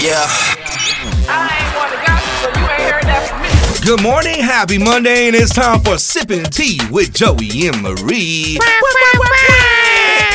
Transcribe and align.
Yeah. 0.00 0.26
I 1.28 1.50
ain't 1.58 1.74
want 1.76 1.90
to 1.92 1.98
gossip, 2.06 2.38
so 2.40 2.60
you 2.60 2.66
ain't 2.68 2.92
heard 2.92 3.02
that 3.02 3.28
from 3.28 3.42
me. 3.42 3.48
Good 3.84 4.00
morning, 4.00 4.40
happy 4.40 4.78
Monday, 4.78 5.26
and 5.26 5.34
it's 5.34 5.52
time 5.52 5.80
for 5.80 5.98
sipping 5.98 6.44
tea 6.44 6.80
with 6.88 7.12
Joey 7.12 7.66
and 7.66 7.82
Marie. 7.82 8.58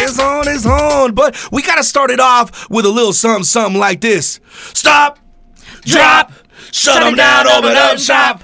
It's 0.03 0.19
on, 0.19 0.49
it's 0.49 0.65
on, 0.65 1.13
but 1.13 1.47
we 1.51 1.61
gotta 1.61 1.83
start 1.83 2.11
it 2.11 2.19
off 2.19 2.69
with 2.69 2.85
a 2.85 2.89
little 2.89 3.13
something, 3.13 3.45
something 3.45 3.79
like 3.79 4.01
this. 4.01 4.41
Stop, 4.73 5.19
drop, 5.83 6.33
shut 6.73 7.01
them 7.01 7.15
down, 7.15 7.47
open 7.47 7.71
up 7.71 7.97
shop. 7.97 8.43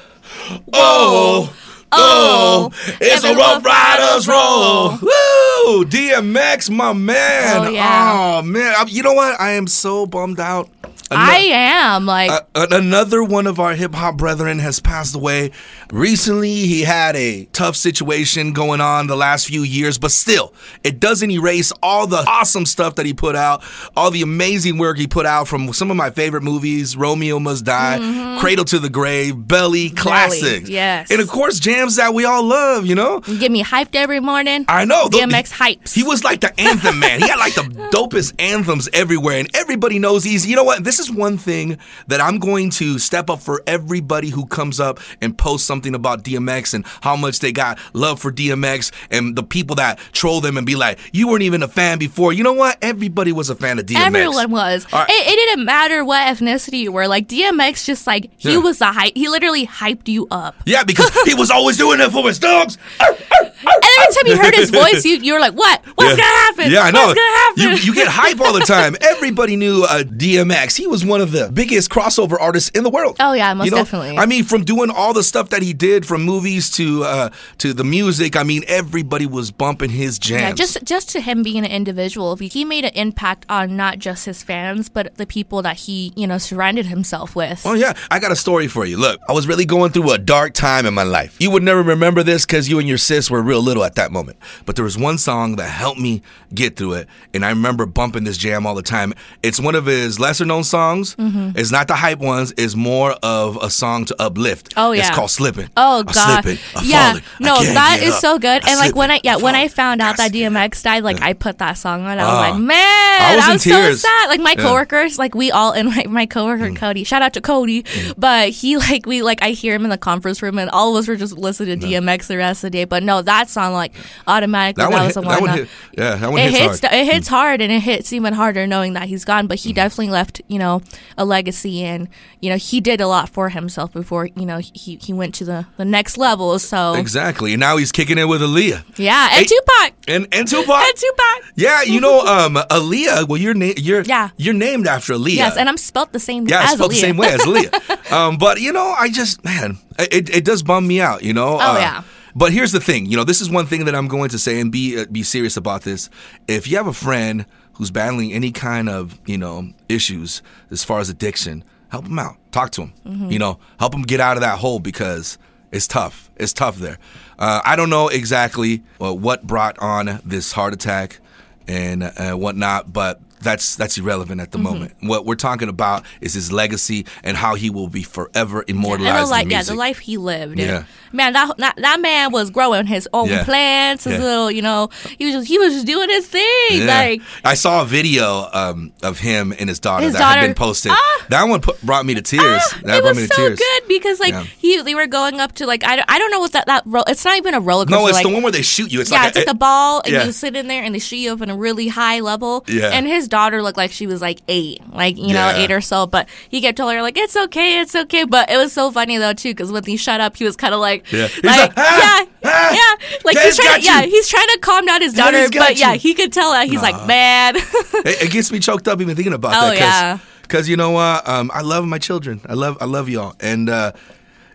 Oh. 0.71 1.53
Oh, 1.91 2.71
it's 3.01 3.23
a 3.23 3.33
Ruff 3.35 3.63
Ryders 3.65 4.27
roll. 4.27 4.89
Woo! 5.01 5.85
DMX, 5.85 6.69
my 6.69 6.93
man. 6.93 7.67
Oh, 7.67 7.69
yeah. 7.69 8.39
Oh, 8.39 8.41
man. 8.43 8.73
I- 8.77 8.85
You 8.87 9.03
know 9.03 9.13
what? 9.13 9.39
I 9.39 9.51
am 9.51 9.67
so 9.67 10.05
bummed 10.05 10.39
out. 10.39 10.69
I 11.11 11.37
am 11.37 12.05
like 12.05 12.29
uh, 12.29 12.41
another 12.69 13.23
one 13.23 13.47
of 13.47 13.59
our 13.59 13.73
hip 13.73 13.95
hop 13.95 14.17
brethren 14.17 14.59
has 14.59 14.79
passed 14.79 15.15
away. 15.15 15.49
Recently, 15.91 16.51
he 16.51 16.81
had 16.81 17.15
a 17.15 17.45
tough 17.45 17.75
situation 17.75 18.53
going 18.53 18.79
on 18.79 19.07
the 19.07 19.15
last 19.15 19.47
few 19.47 19.63
years, 19.63 19.97
but 19.97 20.11
still, 20.11 20.53
it 20.83 20.99
doesn't 20.99 21.31
erase 21.31 21.73
all 21.81 22.05
the 22.05 22.23
awesome 22.27 22.67
stuff 22.67 22.93
that 22.95 23.07
he 23.07 23.13
put 23.13 23.35
out, 23.35 23.63
all 23.97 24.11
the 24.11 24.21
amazing 24.21 24.77
work 24.77 24.99
he 24.99 25.07
put 25.07 25.25
out 25.25 25.47
from 25.47 25.73
some 25.73 25.89
of 25.89 25.97
my 25.97 26.11
favorite 26.11 26.43
movies 26.43 26.95
Romeo 26.95 27.39
Must 27.39 27.65
Die, 27.65 27.97
mm-hmm. 27.99 28.39
Cradle 28.39 28.65
to 28.65 28.77
the 28.77 28.89
Grave, 28.89 29.47
Belly, 29.47 29.89
classics. 29.89 30.69
yes. 30.69 31.09
And 31.09 31.21
of 31.21 31.27
course, 31.27 31.59
jams 31.59 31.95
that 31.95 32.13
we 32.13 32.23
all 32.23 32.43
love, 32.43 32.85
you 32.85 32.93
know? 32.93 33.21
you 33.25 33.39
get 33.39 33.51
me 33.51 33.63
hyped 33.63 33.95
every 33.95 34.19
morning. 34.19 34.65
I 34.67 34.85
know. 34.85 35.09
the- 35.09 35.17
DMX 35.17 35.51
hypes. 35.51 35.95
He 35.95 36.03
was 36.03 36.23
like 36.23 36.41
the 36.41 36.59
anthem 36.61 36.99
man. 36.99 37.19
He 37.19 37.27
had 37.27 37.39
like 37.39 37.55
the 37.55 37.61
dopest 37.91 38.35
anthems 38.37 38.87
everywhere, 38.93 39.39
and 39.39 39.49
everybody 39.55 39.97
knows 39.97 40.23
he's. 40.23 40.45
You 40.45 40.55
know 40.55 40.63
what? 40.63 40.83
This 40.83 40.99
is 40.99 41.09
one 41.09 41.39
thing 41.39 41.79
that 42.07 42.21
I'm 42.21 42.37
going 42.37 42.69
to 42.71 42.99
step 42.99 43.31
up 43.31 43.41
for 43.41 43.63
everybody 43.65 44.29
who 44.29 44.45
comes 44.45 44.79
up 44.79 44.99
and 45.19 45.35
posts 45.35 45.65
something 45.65 45.78
about 45.87 46.23
DMX 46.23 46.73
and 46.73 46.85
how 47.01 47.15
much 47.15 47.39
they 47.39 47.51
got 47.51 47.79
love 47.93 48.19
for 48.19 48.31
DMX, 48.31 48.91
and 49.09 49.35
the 49.35 49.43
people 49.43 49.75
that 49.77 49.99
troll 50.11 50.41
them 50.41 50.57
and 50.57 50.65
be 50.65 50.75
like, 50.75 50.99
"You 51.13 51.27
weren't 51.27 51.43
even 51.43 51.63
a 51.63 51.67
fan 51.67 51.97
before." 51.97 52.33
You 52.33 52.43
know 52.43 52.53
what? 52.53 52.77
Everybody 52.81 53.31
was 53.31 53.49
a 53.49 53.55
fan 53.55 53.79
of 53.79 53.85
DMX. 53.85 54.05
Everyone 54.05 54.51
was. 54.51 54.85
Right. 54.91 55.09
It, 55.09 55.27
it 55.27 55.35
didn't 55.35 55.65
matter 55.65 56.03
what 56.03 56.21
ethnicity 56.27 56.79
you 56.79 56.91
were. 56.91 57.07
Like 57.07 57.27
DMX, 57.27 57.85
just 57.85 58.05
like 58.07 58.29
he 58.37 58.51
Yeah. 58.53 58.57
was 58.59 58.79
the 58.79 58.85
hype. 58.87 59.13
He 59.15 59.27
literally 59.29 59.65
hyped 59.65 60.07
you 60.07 60.27
up. 60.31 60.55
Yeah, 60.65 60.83
because 60.83 61.09
he 61.25 61.33
was 61.33 61.49
always 61.51 61.77
doing 61.77 61.99
it 61.99 62.11
for 62.11 62.27
his 62.27 62.39
dogs. 62.39 62.77
And 62.99 63.83
every 63.99 64.13
time 64.13 64.27
you 64.27 64.37
heard 64.37 64.55
his 64.55 64.69
voice, 64.69 65.05
you 65.05 65.17
you 65.17 65.33
were 65.33 65.39
like, 65.39 65.53
"What? 65.53 65.81
What's 65.95 66.11
yeah. 66.11 66.17
gonna 66.17 66.23
happen? 66.23 66.71
Yeah, 66.71 66.81
I 66.81 66.91
know. 66.91 67.07
What's 67.07 67.19
gonna 67.19 67.37
happen?" 67.37 67.63
You, 67.63 67.69
you 67.71 67.93
get 67.93 68.07
hype 68.07 68.39
all 68.41 68.53
the 68.53 68.59
time. 68.61 68.95
Everybody 69.01 69.55
knew 69.55 69.83
uh, 69.83 70.03
DMX. 70.03 70.77
He 70.77 70.87
was 70.87 71.05
one 71.05 71.21
of 71.21 71.31
the 71.31 71.49
biggest 71.53 71.89
crossover 71.89 72.37
artists 72.39 72.69
in 72.69 72.83
the 72.83 72.89
world. 72.89 73.17
Oh, 73.19 73.33
yeah, 73.33 73.53
most 73.53 73.65
You 73.65 73.71
know? 73.71 73.77
definitely. 73.77 74.17
I 74.17 74.25
mean, 74.25 74.43
from 74.43 74.63
doing 74.63 74.89
all 74.89 75.13
the 75.13 75.23
stuff 75.23 75.49
that 75.49 75.61
he 75.61 75.68
did, 75.73 76.05
from 76.05 76.23
movies 76.23 76.69
to 76.71 77.03
uh, 77.03 77.29
to 77.59 77.73
the 77.73 77.83
music. 77.83 78.35
I 78.35 78.43
mean, 78.43 78.63
everybody 78.67 79.25
was 79.25 79.51
bumping 79.51 79.89
his 79.89 80.19
jams. 80.19 80.41
Yeah, 80.41 80.53
just 80.53 80.83
just 80.83 81.09
to 81.11 81.21
him 81.21 81.43
being 81.43 81.65
an 81.65 81.71
individual, 81.71 82.35
he 82.35 82.65
made 82.65 82.85
an 82.85 82.91
impact 82.95 83.45
on 83.49 83.75
not 83.75 83.99
just 83.99 84.25
his 84.25 84.43
fans, 84.43 84.89
but 84.89 85.15
the 85.15 85.25
people 85.25 85.61
that 85.61 85.77
he 85.77 86.13
you 86.15 86.27
know 86.27 86.37
surrounded 86.37 86.85
himself 86.85 87.35
with. 87.35 87.61
Oh 87.65 87.73
yeah, 87.73 87.93
I 88.11 88.19
got 88.19 88.31
a 88.31 88.35
story 88.35 88.67
for 88.67 88.85
you. 88.85 88.97
Look, 88.97 89.19
I 89.27 89.33
was 89.33 89.47
really 89.47 89.65
going 89.65 89.91
through 89.91 90.11
a 90.11 90.17
dark 90.17 90.53
time 90.53 90.85
in 90.85 90.93
my 90.93 91.03
life. 91.03 91.35
You 91.39 91.51
would 91.51 91.63
never 91.63 91.83
remember 91.83 92.23
this 92.23 92.45
because 92.45 92.69
you 92.69 92.79
and 92.79 92.87
your 92.87 92.97
sis 92.97 93.29
were 93.29 93.41
real 93.41 93.61
little 93.61 93.83
at 93.83 93.95
that 93.95 94.11
moment. 94.11 94.37
But 94.65 94.75
there 94.75 94.85
was 94.85 94.97
one 94.97 95.17
song 95.17 95.57
that 95.57 95.69
helped 95.69 95.99
me 95.99 96.21
get 96.53 96.75
through 96.75 96.93
it, 96.93 97.07
and 97.33 97.45
I 97.45 97.49
remember 97.49 97.85
bumping 97.85 98.23
this 98.23 98.37
jam 98.37 98.65
all 98.65 98.75
the 98.75 98.81
time. 98.81 99.13
It's 99.43 99.59
one 99.59 99.75
of 99.75 99.85
his 99.85 100.19
lesser 100.19 100.45
known 100.45 100.63
songs. 100.63 101.15
Mm-hmm. 101.15 101.57
It's 101.57 101.71
not 101.71 101.87
the 101.87 101.95
hype 101.95 102.19
ones. 102.19 102.53
It's 102.57 102.75
more 102.75 103.11
of 103.23 103.57
a 103.61 103.69
song 103.69 104.05
to 104.05 104.15
uplift. 104.21 104.73
Oh, 104.77 104.91
yeah, 104.91 105.01
It's 105.01 105.09
called 105.15 105.31
"Slipping." 105.31 105.58
Oh 105.77 105.99
I'm 105.99 106.05
God! 106.05 106.43
slipping, 106.43 106.63
I'm 106.75 106.85
yeah, 106.85 107.07
falling, 107.11 107.23
no, 107.39 107.73
that 107.73 107.99
is 108.01 108.13
up. 108.15 108.19
so 108.21 108.39
good. 108.39 108.63
I'm 108.63 108.69
and 108.69 108.79
like 108.79 108.95
when 108.95 109.11
I 109.11 109.19
yeah 109.23 109.35
I'm 109.35 109.41
when 109.41 109.55
I 109.55 109.67
found 109.67 110.01
out 110.01 110.17
that 110.17 110.31
DMX 110.31 110.83
died, 110.83 111.03
like 111.03 111.21
I 111.21 111.33
put 111.33 111.57
that 111.59 111.73
song 111.73 112.05
on. 112.05 112.19
I 112.19 112.23
was 112.23 112.33
Ah. 112.33 112.39
like, 112.51 112.61
man, 112.61 112.77
I 112.77 113.35
was 113.35 113.49
in 113.49 113.59
so 113.59 113.69
tears. 113.69 114.01
sad. 114.01 114.27
Like 114.29 114.39
my 114.41 114.55
Yeah. 114.57 114.63
coworkers, 114.63 115.17
like 115.19 115.35
we 115.35 115.51
all 115.51 115.71
and 115.71 115.89
my, 115.95 116.05
my 116.07 116.25
coworker 116.25 116.71
Cody. 116.73 117.03
Shout 117.03 117.21
out 117.21 117.33
to 117.33 117.41
Cody, 117.41 117.85
but 118.17 118.49
he 118.49 118.77
like 118.77 119.05
we 119.05 119.21
like 119.21 119.41
I 119.41 119.51
hear 119.51 119.75
him 119.75 119.83
in 119.83 119.89
the 119.89 119.97
conference 119.97 120.41
room, 120.41 120.57
and 120.59 120.69
all 120.69 120.95
of 120.95 121.01
us 121.03 121.07
were 121.07 121.15
just 121.15 121.37
listening 121.37 121.79
to 121.79 121.87
DMX 121.87 122.27
the 122.27 122.37
rest 122.37 122.63
of 122.63 122.71
the 122.71 122.77
day. 122.77 122.85
But 122.85 123.03
no, 123.03 123.21
that 123.21 123.49
song 123.49 123.73
like 123.73 123.93
automatically 124.27 124.83
That 124.83 124.91
that, 124.91 125.05
was 125.05 125.15
hit, 125.15 125.21
the 125.23 125.29
that 125.29 125.41
one. 125.41 125.49
that- 125.49 125.57
hit. 125.59 125.69
Yeah, 125.97 126.15
that 126.15 126.29
one 126.31 126.39
it 126.39 126.51
hits 126.51 126.59
hits 126.61 126.81
hard. 126.81 126.93
Mm. 126.93 126.99
it 127.01 127.05
hits 127.13 127.27
hard 127.27 127.61
and 127.61 127.71
it 127.71 127.79
hits 127.81 128.13
even 128.13 128.33
harder 128.33 128.67
knowing 128.67 128.93
that 128.93 129.07
he's 129.09 129.25
gone 129.25 129.47
but 129.47 129.59
he 129.59 129.73
definitely 129.73 130.09
left 130.09 130.41
you 130.47 130.57
know 130.59 130.81
a 131.17 131.25
legacy 131.25 131.83
and 131.83 132.07
you 132.39 132.49
know 132.49 132.55
he 132.55 132.79
did 132.79 133.01
a 133.01 133.07
lot 133.07 133.29
for 133.29 133.49
himself 133.49 133.91
before 133.91 134.27
you 134.27 134.45
know 134.45 134.59
he, 134.59 134.95
he 135.01 135.11
went 135.13 135.33
to 135.35 135.45
the, 135.49 135.65
the 135.77 135.83
next 135.85 136.17
level 136.17 136.57
so 136.59 136.93
Exactly, 136.93 137.53
and 137.53 137.59
now 137.59 137.75
he's 137.77 137.91
kicking 137.91 138.17
it 138.17 138.25
with 138.25 138.41
Aaliyah. 138.41 138.83
yeah 138.97 139.27
and 139.33 139.39
Hey, 139.39 139.43
Tupac 139.45 139.93
And 140.07 140.27
and 140.31 140.47
Tupac. 140.47 140.69
and 140.87 140.95
Tupac 140.95 141.39
Yeah, 141.55 141.81
you 141.83 141.99
know, 141.99 142.21
um, 142.25 142.55
Aaliyah. 142.55 143.27
Well, 143.27 143.37
you're 143.43 143.53
na- 143.53 143.73
you're 143.77 144.03
Yeah. 144.03 144.29
you're 144.37 144.53
named 144.53 144.87
after 144.87 145.13
Aaliyah. 145.13 145.35
yes 145.43 145.57
and 145.57 145.67
I'm 145.67 145.77
spelt 145.77 146.13
the 146.13 146.19
same 146.19 146.47
yeah, 146.47 146.63
as 146.63 146.71
spelled 146.73 146.91
the 146.91 146.95
same 146.95 147.17
way 147.17 147.27
as 147.33 147.41
Aaliyah. 147.41 148.11
um, 148.17 148.37
but 148.37 148.61
you 148.61 148.71
know, 148.71 148.93
I 148.97 149.09
just 149.09 149.43
man, 149.43 149.77
it, 149.99 150.29
it 150.29 150.45
does 150.45 150.63
bum 150.63 150.87
me 150.87 151.01
out. 151.01 151.23
You 151.23 151.33
know. 151.33 151.57
Oh, 151.59 151.77
yeah. 151.79 152.03
But 152.35 152.53
here's 152.53 152.71
the 152.71 152.79
thing. 152.79 153.07
You 153.07 153.17
know, 153.17 153.23
this 153.25 153.41
is 153.41 153.49
one 153.49 153.65
thing 153.65 153.85
that 153.85 153.95
I'm 153.95 154.07
going 154.07 154.29
to 154.29 154.39
say 154.39 154.59
and 154.61 154.71
be 154.71 154.99
uh, 155.01 155.05
be 155.11 155.23
serious 155.23 155.57
about 155.57 155.81
this. 155.81 156.09
If 156.47 156.67
you 156.69 156.77
have 156.77 156.87
a 156.87 156.93
friend 156.93 157.45
who's 157.73 157.91
battling 157.91 158.31
any 158.33 158.51
kind 158.51 158.87
of 158.87 159.17
you 159.25 159.37
know 159.37 159.69
issues 159.89 160.41
as 160.71 160.83
far 160.83 160.99
as 160.99 161.09
addiction, 161.09 161.63
help 161.89 162.05
them 162.05 162.19
out. 162.19 162.37
Talk 162.51 162.71
to 162.71 162.81
them. 162.81 162.93
Mm-hmm. 163.05 163.31
You 163.31 163.39
know, 163.39 163.59
help 163.79 163.91
them 163.91 164.03
get 164.03 164.19
out 164.19 164.37
of 164.37 164.41
that 164.41 164.59
hole 164.59 164.79
because 164.79 165.37
it's 165.71 165.87
tough. 165.87 166.31
It's 166.35 166.53
tough 166.53 166.77
there. 166.77 166.97
Uh, 167.37 167.61
I 167.63 167.75
don't 167.75 167.89
know 167.89 168.07
exactly 168.07 168.83
uh, 169.01 169.13
what 169.13 169.45
brought 169.45 169.77
on 169.79 170.19
this 170.25 170.51
heart 170.51 170.73
attack 170.73 171.19
and 171.67 172.03
uh, 172.03 172.33
whatnot, 172.33 172.91
but 172.91 173.21
that's 173.41 173.75
that's 173.75 173.97
irrelevant 173.97 174.41
at 174.41 174.51
the 174.51 174.57
Mm-hmm. 174.59 174.63
moment. 174.63 174.93
What 175.01 175.25
we're 175.25 175.35
talking 175.35 175.69
about 175.69 176.03
is 176.21 176.33
his 176.33 176.51
legacy 176.51 177.05
and 177.23 177.37
how 177.37 177.55
he 177.55 177.69
will 177.69 177.87
be 177.87 178.03
forever 178.03 178.63
immortalized 178.67 179.27
the 179.27 179.31
life, 179.31 179.43
in 179.45 179.49
yeah, 179.51 179.63
the 179.63 179.75
life 179.75 179.99
he 179.99 180.17
lived. 180.17 180.59
Yeah. 180.59 180.83
Man, 181.13 181.33
that, 181.33 181.57
that 181.57 181.75
that 181.77 182.01
man 182.01 182.31
was 182.31 182.49
growing 182.49 182.85
his 182.85 183.07
own 183.13 183.29
Yeah. 183.29 183.43
plants, 183.45 184.03
his 184.03 184.13
Yeah. 184.13 184.19
little, 184.25 184.51
you 184.51 184.61
know, 184.61 184.89
he 185.17 185.25
was 185.25 185.33
just 185.35 185.47
he 185.47 185.57
was 185.57 185.73
just 185.73 185.85
doing 185.87 186.09
his 186.09 186.27
thing. 186.27 186.43
Yeah. 186.71 186.85
Like 186.87 187.21
I 187.45 187.53
saw 187.53 187.81
a 187.83 187.85
video 187.85 188.47
um, 188.51 188.91
of 189.01 189.19
him 189.19 189.53
and 189.57 189.69
his 189.69 189.79
daughter 189.79 190.03
His 190.05 190.13
that 190.13 190.37
had 190.37 190.45
been 190.45 190.53
posted. 190.55 190.91
Ah! 190.93 191.25
that 191.29 191.43
one 191.45 191.61
put, 191.61 191.81
brought 191.81 192.05
me 192.05 192.15
to 192.15 192.21
tears. 192.21 192.43
Ah, 192.63 192.79
that 192.83 193.01
brought 193.01 193.03
was 193.15 193.17
me 193.17 193.27
to 193.27 193.33
so 193.33 193.47
tears. 193.47 193.59
good 193.59 193.78
because 193.89 194.21
like 194.21 194.31
Yeah. 194.31 194.43
he 194.43 194.81
they 194.81 194.95
were 194.95 195.07
going 195.07 195.41
up 195.41 195.51
to 195.55 195.65
like 195.65 195.83
I 195.83 195.97
don't, 195.97 196.09
I 196.09 196.17
don't 196.17 196.31
know 196.31 196.39
what 196.39 196.53
that 196.53 196.67
that 196.67 196.83
ro- 196.85 197.03
it's 197.07 197.25
not 197.25 197.35
even 197.35 197.53
a 197.53 197.59
roller 197.59 197.83
coaster. 197.85 197.99
No, 197.99 198.07
it's 198.07 198.15
like, 198.15 198.25
the 198.25 198.31
one 198.33 198.43
where 198.43 198.51
they 198.53 198.61
shoot 198.61 198.89
you. 198.89 199.01
It's 199.01 199.11
yeah, 199.11 199.17
like 199.17 199.27
it's 199.29 199.37
a, 199.37 199.39
like 199.41 199.47
the 199.47 199.55
ball, 199.55 200.01
and 200.05 200.13
yeah. 200.13 200.23
you 200.23 200.31
sit 200.31 200.55
in 200.55 200.67
there, 200.67 200.83
and 200.83 200.95
they 200.95 200.99
shoot 200.99 201.17
you 201.17 201.33
up 201.33 201.41
in 201.41 201.49
a 201.49 201.55
really 201.57 201.89
high 201.89 202.21
level. 202.21 202.63
Yeah. 202.67 202.91
And 202.93 203.05
his 203.05 203.27
daughter 203.27 203.61
looked 203.61 203.77
like 203.77 203.91
she 203.91 204.07
was 204.07 204.21
like 204.21 204.39
eight, 204.47 204.81
like 204.93 205.17
you 205.17 205.33
know, 205.33 205.49
eight 205.55 205.71
or 205.71 205.81
so. 205.81 206.07
But 206.07 206.29
he 206.49 206.61
kept 206.61 206.77
telling 206.77 206.95
her 206.95 207.01
like, 207.01 207.17
"It's 207.17 207.35
okay, 207.35 207.81
it's 207.81 207.95
okay." 207.95 208.23
But 208.23 208.49
it 208.49 208.55
was 208.57 208.71
so 208.71 208.91
funny 208.91 209.17
though 209.17 209.33
too, 209.33 209.49
because 209.49 209.71
when 209.71 209.83
he 209.83 209.97
shut 209.97 210.21
up, 210.21 210.37
he 210.37 210.45
was 210.45 210.55
kind 210.55 210.73
of 210.73 210.79
like, 210.79 211.11
Yeah. 211.11 211.27
He's 211.27 211.43
like, 211.43 211.57
like, 211.59 211.73
"Ah, 211.77 212.19
yeah, 212.21 212.29
ah, 212.45 212.73
yeah, 212.73 213.19
like 213.25 213.37
he's 213.37 213.57
trying, 213.57 213.79
to, 213.81 213.85
yeah, 213.85 214.01
he's 214.03 214.27
trying 214.29 214.47
to 214.47 214.59
calm 214.59 214.85
down 214.85 215.01
his 215.01 215.13
daughter, 215.13 215.47
but 215.51 215.77
yeah, 215.77 215.95
he 215.95 216.13
could 216.13 216.31
tell 216.31 216.51
that 216.51 216.67
he's 216.67 216.81
like 216.81 216.95
mad. 217.07 217.55
it, 217.57 218.23
it 218.23 218.31
gets 218.31 218.51
me 218.51 218.59
choked 218.59 218.87
up 218.87 219.01
even 219.01 219.15
thinking 219.15 219.33
about 219.33 219.53
Oh, 219.55 219.69
that. 219.69 219.77
Cause, 219.79 219.79
yeah. 219.79 220.19
Because 220.49 220.67
you 220.67 220.75
know 220.75 220.89
what, 220.89 221.27
um, 221.29 221.51
I 221.53 221.61
love 221.61 221.85
my 221.85 221.99
children. 221.99 222.41
I 222.49 222.53
love 222.55 222.77
I 222.81 222.85
love 222.85 223.07
y'all, 223.07 223.35
and 223.39 223.69
uh, 223.69 223.91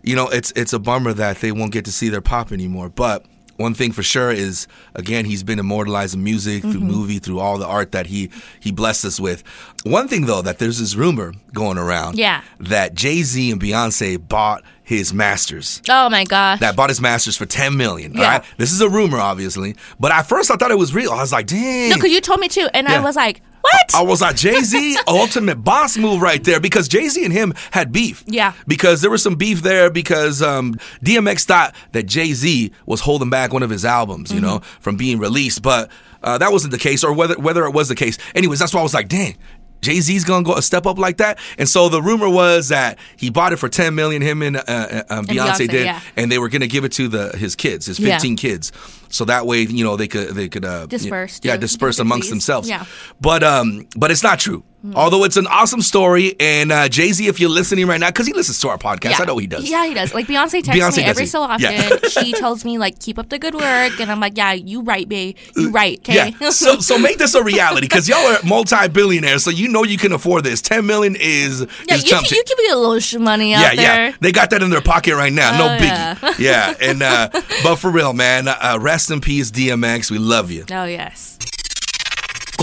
you 0.02 0.16
know 0.16 0.28
it's 0.28 0.50
it's 0.56 0.72
a 0.72 0.78
bummer 0.80 1.12
that 1.12 1.38
they 1.38 1.52
won't 1.52 1.72
get 1.72 1.84
to 1.84 1.92
see 1.92 2.08
their 2.08 2.20
pop 2.20 2.50
anymore. 2.52 2.88
But 2.88 3.24
one 3.56 3.72
thing 3.74 3.92
for 3.92 4.02
sure 4.02 4.32
is 4.32 4.66
again 4.96 5.24
he's 5.24 5.44
been 5.44 5.60
immortalized 5.60 6.14
in 6.16 6.24
music 6.24 6.62
through 6.62 6.72
Mm-hmm. 6.72 6.86
movie 6.88 7.18
through 7.20 7.38
all 7.38 7.56
the 7.58 7.66
art 7.66 7.92
that 7.92 8.06
he 8.06 8.28
he 8.58 8.72
blessed 8.72 9.04
us 9.04 9.20
with. 9.20 9.44
One 9.84 10.08
thing 10.08 10.26
though 10.26 10.42
that 10.42 10.58
there's 10.58 10.80
this 10.80 10.96
rumor 10.96 11.32
going 11.52 11.78
around 11.78 12.18
Yeah. 12.18 12.42
that 12.58 12.94
Jay 12.94 13.22
Z 13.22 13.52
and 13.52 13.60
Beyonce 13.62 14.16
bought 14.28 14.64
his 14.82 15.14
masters 15.14 15.80
oh 15.88 16.10
my 16.10 16.24
gosh. 16.24 16.58
that 16.60 16.74
bought 16.74 16.90
his 16.90 17.00
masters 17.00 17.36
for 17.36 17.46
10 17.46 17.76
million. 17.76 18.12
Yeah. 18.14 18.22
right. 18.38 18.44
This 18.58 18.72
is 18.72 18.80
a 18.80 18.88
rumor, 18.88 19.18
obviously. 19.20 19.76
But 20.00 20.10
at 20.10 20.22
first 20.22 20.50
I 20.50 20.56
thought 20.56 20.72
it 20.72 20.78
was 20.78 20.92
real. 20.92 21.12
I 21.12 21.20
was 21.20 21.30
like, 21.32 21.46
dang. 21.46 21.90
no, 21.90 21.94
because 21.96 22.10
you 22.10 22.20
told 22.20 22.40
me 22.40 22.48
too, 22.48 22.68
and 22.74 22.88
I 22.88 22.98
was 22.98 23.14
like, 23.14 23.40
what? 23.64 23.94
I 23.94 24.02
was 24.02 24.20
like, 24.20 24.36
Jay 24.36 24.60
Z, 24.60 24.98
ultimate 25.08 25.56
boss 25.64 25.96
move 25.96 26.20
right 26.20 26.42
there 26.44 26.60
because 26.60 26.86
Jay 26.88 27.08
Z 27.08 27.24
and 27.24 27.32
him 27.32 27.54
had 27.70 27.92
beef. 27.92 28.22
Yeah. 28.26 28.52
Because 28.66 29.00
there 29.00 29.10
was 29.10 29.22
some 29.22 29.36
beef 29.36 29.62
there 29.62 29.90
because 29.90 30.42
um, 30.42 30.74
DMX 31.02 31.44
thought 31.44 31.74
that 31.92 32.04
Jay 32.04 32.32
Z 32.32 32.70
was 32.86 33.00
holding 33.00 33.30
back 33.30 33.52
one 33.52 33.62
of 33.62 33.70
his 33.70 33.84
albums, 33.84 34.30
you 34.32 34.40
know, 34.40 34.58
Mm-hmm. 34.58 34.80
from 34.80 34.96
being 34.96 35.18
released. 35.18 35.62
But 35.62 35.90
uh, 36.22 36.38
that 36.38 36.52
wasn't 36.52 36.72
the 36.72 36.78
case, 36.78 37.02
or 37.04 37.12
whether 37.12 37.34
whether 37.38 37.64
it 37.64 37.72
was 37.72 37.88
the 37.88 37.94
case. 37.94 38.18
Anyways, 38.34 38.58
that's 38.58 38.72
why 38.74 38.80
I 38.80 38.82
was 38.82 38.94
like, 38.94 39.08
dang. 39.08 39.36
Jay 39.84 40.00
Z's 40.00 40.24
gonna 40.24 40.44
go 40.44 40.54
a 40.54 40.62
step 40.62 40.86
up 40.86 40.98
like 40.98 41.18
that, 41.18 41.38
and 41.58 41.68
so 41.68 41.88
the 41.88 42.00
rumor 42.02 42.28
was 42.28 42.68
that 42.70 42.98
he 43.16 43.30
bought 43.30 43.52
it 43.52 43.58
for 43.58 43.68
ten 43.68 43.94
million. 43.94 44.22
Him 44.22 44.42
and 44.42 44.56
uh, 44.56 44.62
uh, 44.66 45.02
um, 45.10 45.26
Beyonce, 45.26 45.36
Beyonce, 45.66 45.70
did, 45.70 45.84
yeah. 45.84 46.00
and 46.16 46.32
they 46.32 46.38
were 46.38 46.48
gonna 46.48 46.66
give 46.66 46.84
it 46.84 46.92
to 46.92 47.08
the 47.08 47.36
his 47.36 47.54
kids, 47.54 47.86
his 47.86 47.98
Yeah. 48.00 48.14
fifteen 48.14 48.36
kids, 48.36 48.72
so 49.10 49.24
that 49.26 49.46
way 49.46 49.60
you 49.62 49.84
know 49.84 49.96
they 49.96 50.08
could 50.08 50.30
they 50.34 50.48
could 50.48 50.64
uh, 50.64 50.86
Disperse 50.86 51.40
yeah, 51.42 51.56
disperse 51.56 51.98
amongst 51.98 52.30
themselves. 52.30 52.68
Yeah. 52.68 52.84
But 53.20 53.42
um, 53.44 53.86
but 53.96 54.10
it's 54.10 54.22
not 54.22 54.38
true. 54.40 54.64
Although 54.94 55.24
it's 55.24 55.36
an 55.36 55.46
awesome 55.46 55.80
story, 55.80 56.34
and 56.38 56.70
uh, 56.70 56.88
Jay 56.88 57.12
Z, 57.12 57.26
if 57.26 57.40
you're 57.40 57.48
listening 57.50 57.86
right 57.86 57.98
now, 57.98 58.08
because 58.08 58.26
he 58.26 58.32
listens 58.32 58.58
to 58.60 58.68
our 58.68 58.78
podcast, 58.78 59.20
I 59.20 59.24
know 59.24 59.38
he 59.38 59.46
does. 59.46 59.68
Yeah, 59.68 59.86
he 59.86 59.94
does. 59.94 60.12
Like 60.12 60.26
Beyonce 60.26 60.62
texts 60.62 60.70
Beyonce 60.70 60.96
me 60.98 61.04
every 61.04 61.26
so 61.26 61.42
often. 61.42 61.72
Yeah. 61.72 61.98
she 62.08 62.32
tells 62.32 62.64
me 62.64 62.76
like, 62.78 62.98
keep 62.98 63.18
up 63.18 63.28
the 63.28 63.38
good 63.38 63.54
work, 63.54 63.98
and 64.00 64.10
I'm 64.10 64.20
like, 64.20 64.36
yeah, 64.36 64.52
you 64.52 64.82
right, 64.82 65.08
babe, 65.08 65.36
you 65.56 65.70
right, 65.70 65.98
okay. 66.00 66.34
Yeah. 66.38 66.50
So 66.50 66.78
so 66.80 66.98
make 66.98 67.18
this 67.18 67.34
a 67.34 67.42
reality 67.42 67.86
because 67.86 68.08
y'all 68.08 68.18
are 68.26 68.38
multi-billionaires, 68.44 69.44
so 69.44 69.50
you 69.50 69.68
know 69.68 69.84
you 69.84 69.96
can 69.98 70.12
afford 70.12 70.44
this. 70.44 70.60
Ten 70.60 70.86
million 70.86 71.16
is 71.18 71.60
Yeah, 71.88 71.94
is 71.94 72.04
you 72.04 72.10
can, 72.10 72.24
you 72.24 72.44
can 72.46 72.56
be 72.58 72.68
a 72.70 72.76
little 72.76 73.20
money 73.20 73.54
out 73.54 73.60
yeah, 73.62 73.74
there. 73.74 74.06
yeah. 74.08 74.16
They 74.20 74.32
got 74.32 74.50
that 74.50 74.62
in 74.62 74.70
their 74.70 74.80
pocket 74.82 75.14
right 75.14 75.32
now. 75.32 75.56
no 75.58 75.74
Oh, 75.74 75.78
biggie. 75.78 76.38
Yeah. 76.38 76.74
And 76.84 77.02
uh, 77.02 77.28
but 77.62 77.76
for 77.76 77.90
real, 77.90 78.12
man, 78.12 78.46
uh, 78.48 78.78
rest 78.80 79.10
in 79.10 79.20
peace, 79.20 79.50
DMX. 79.50 80.10
We 80.10 80.18
love 80.18 80.50
you. 80.50 80.64
Oh 80.70 80.84
yes. 80.84 81.38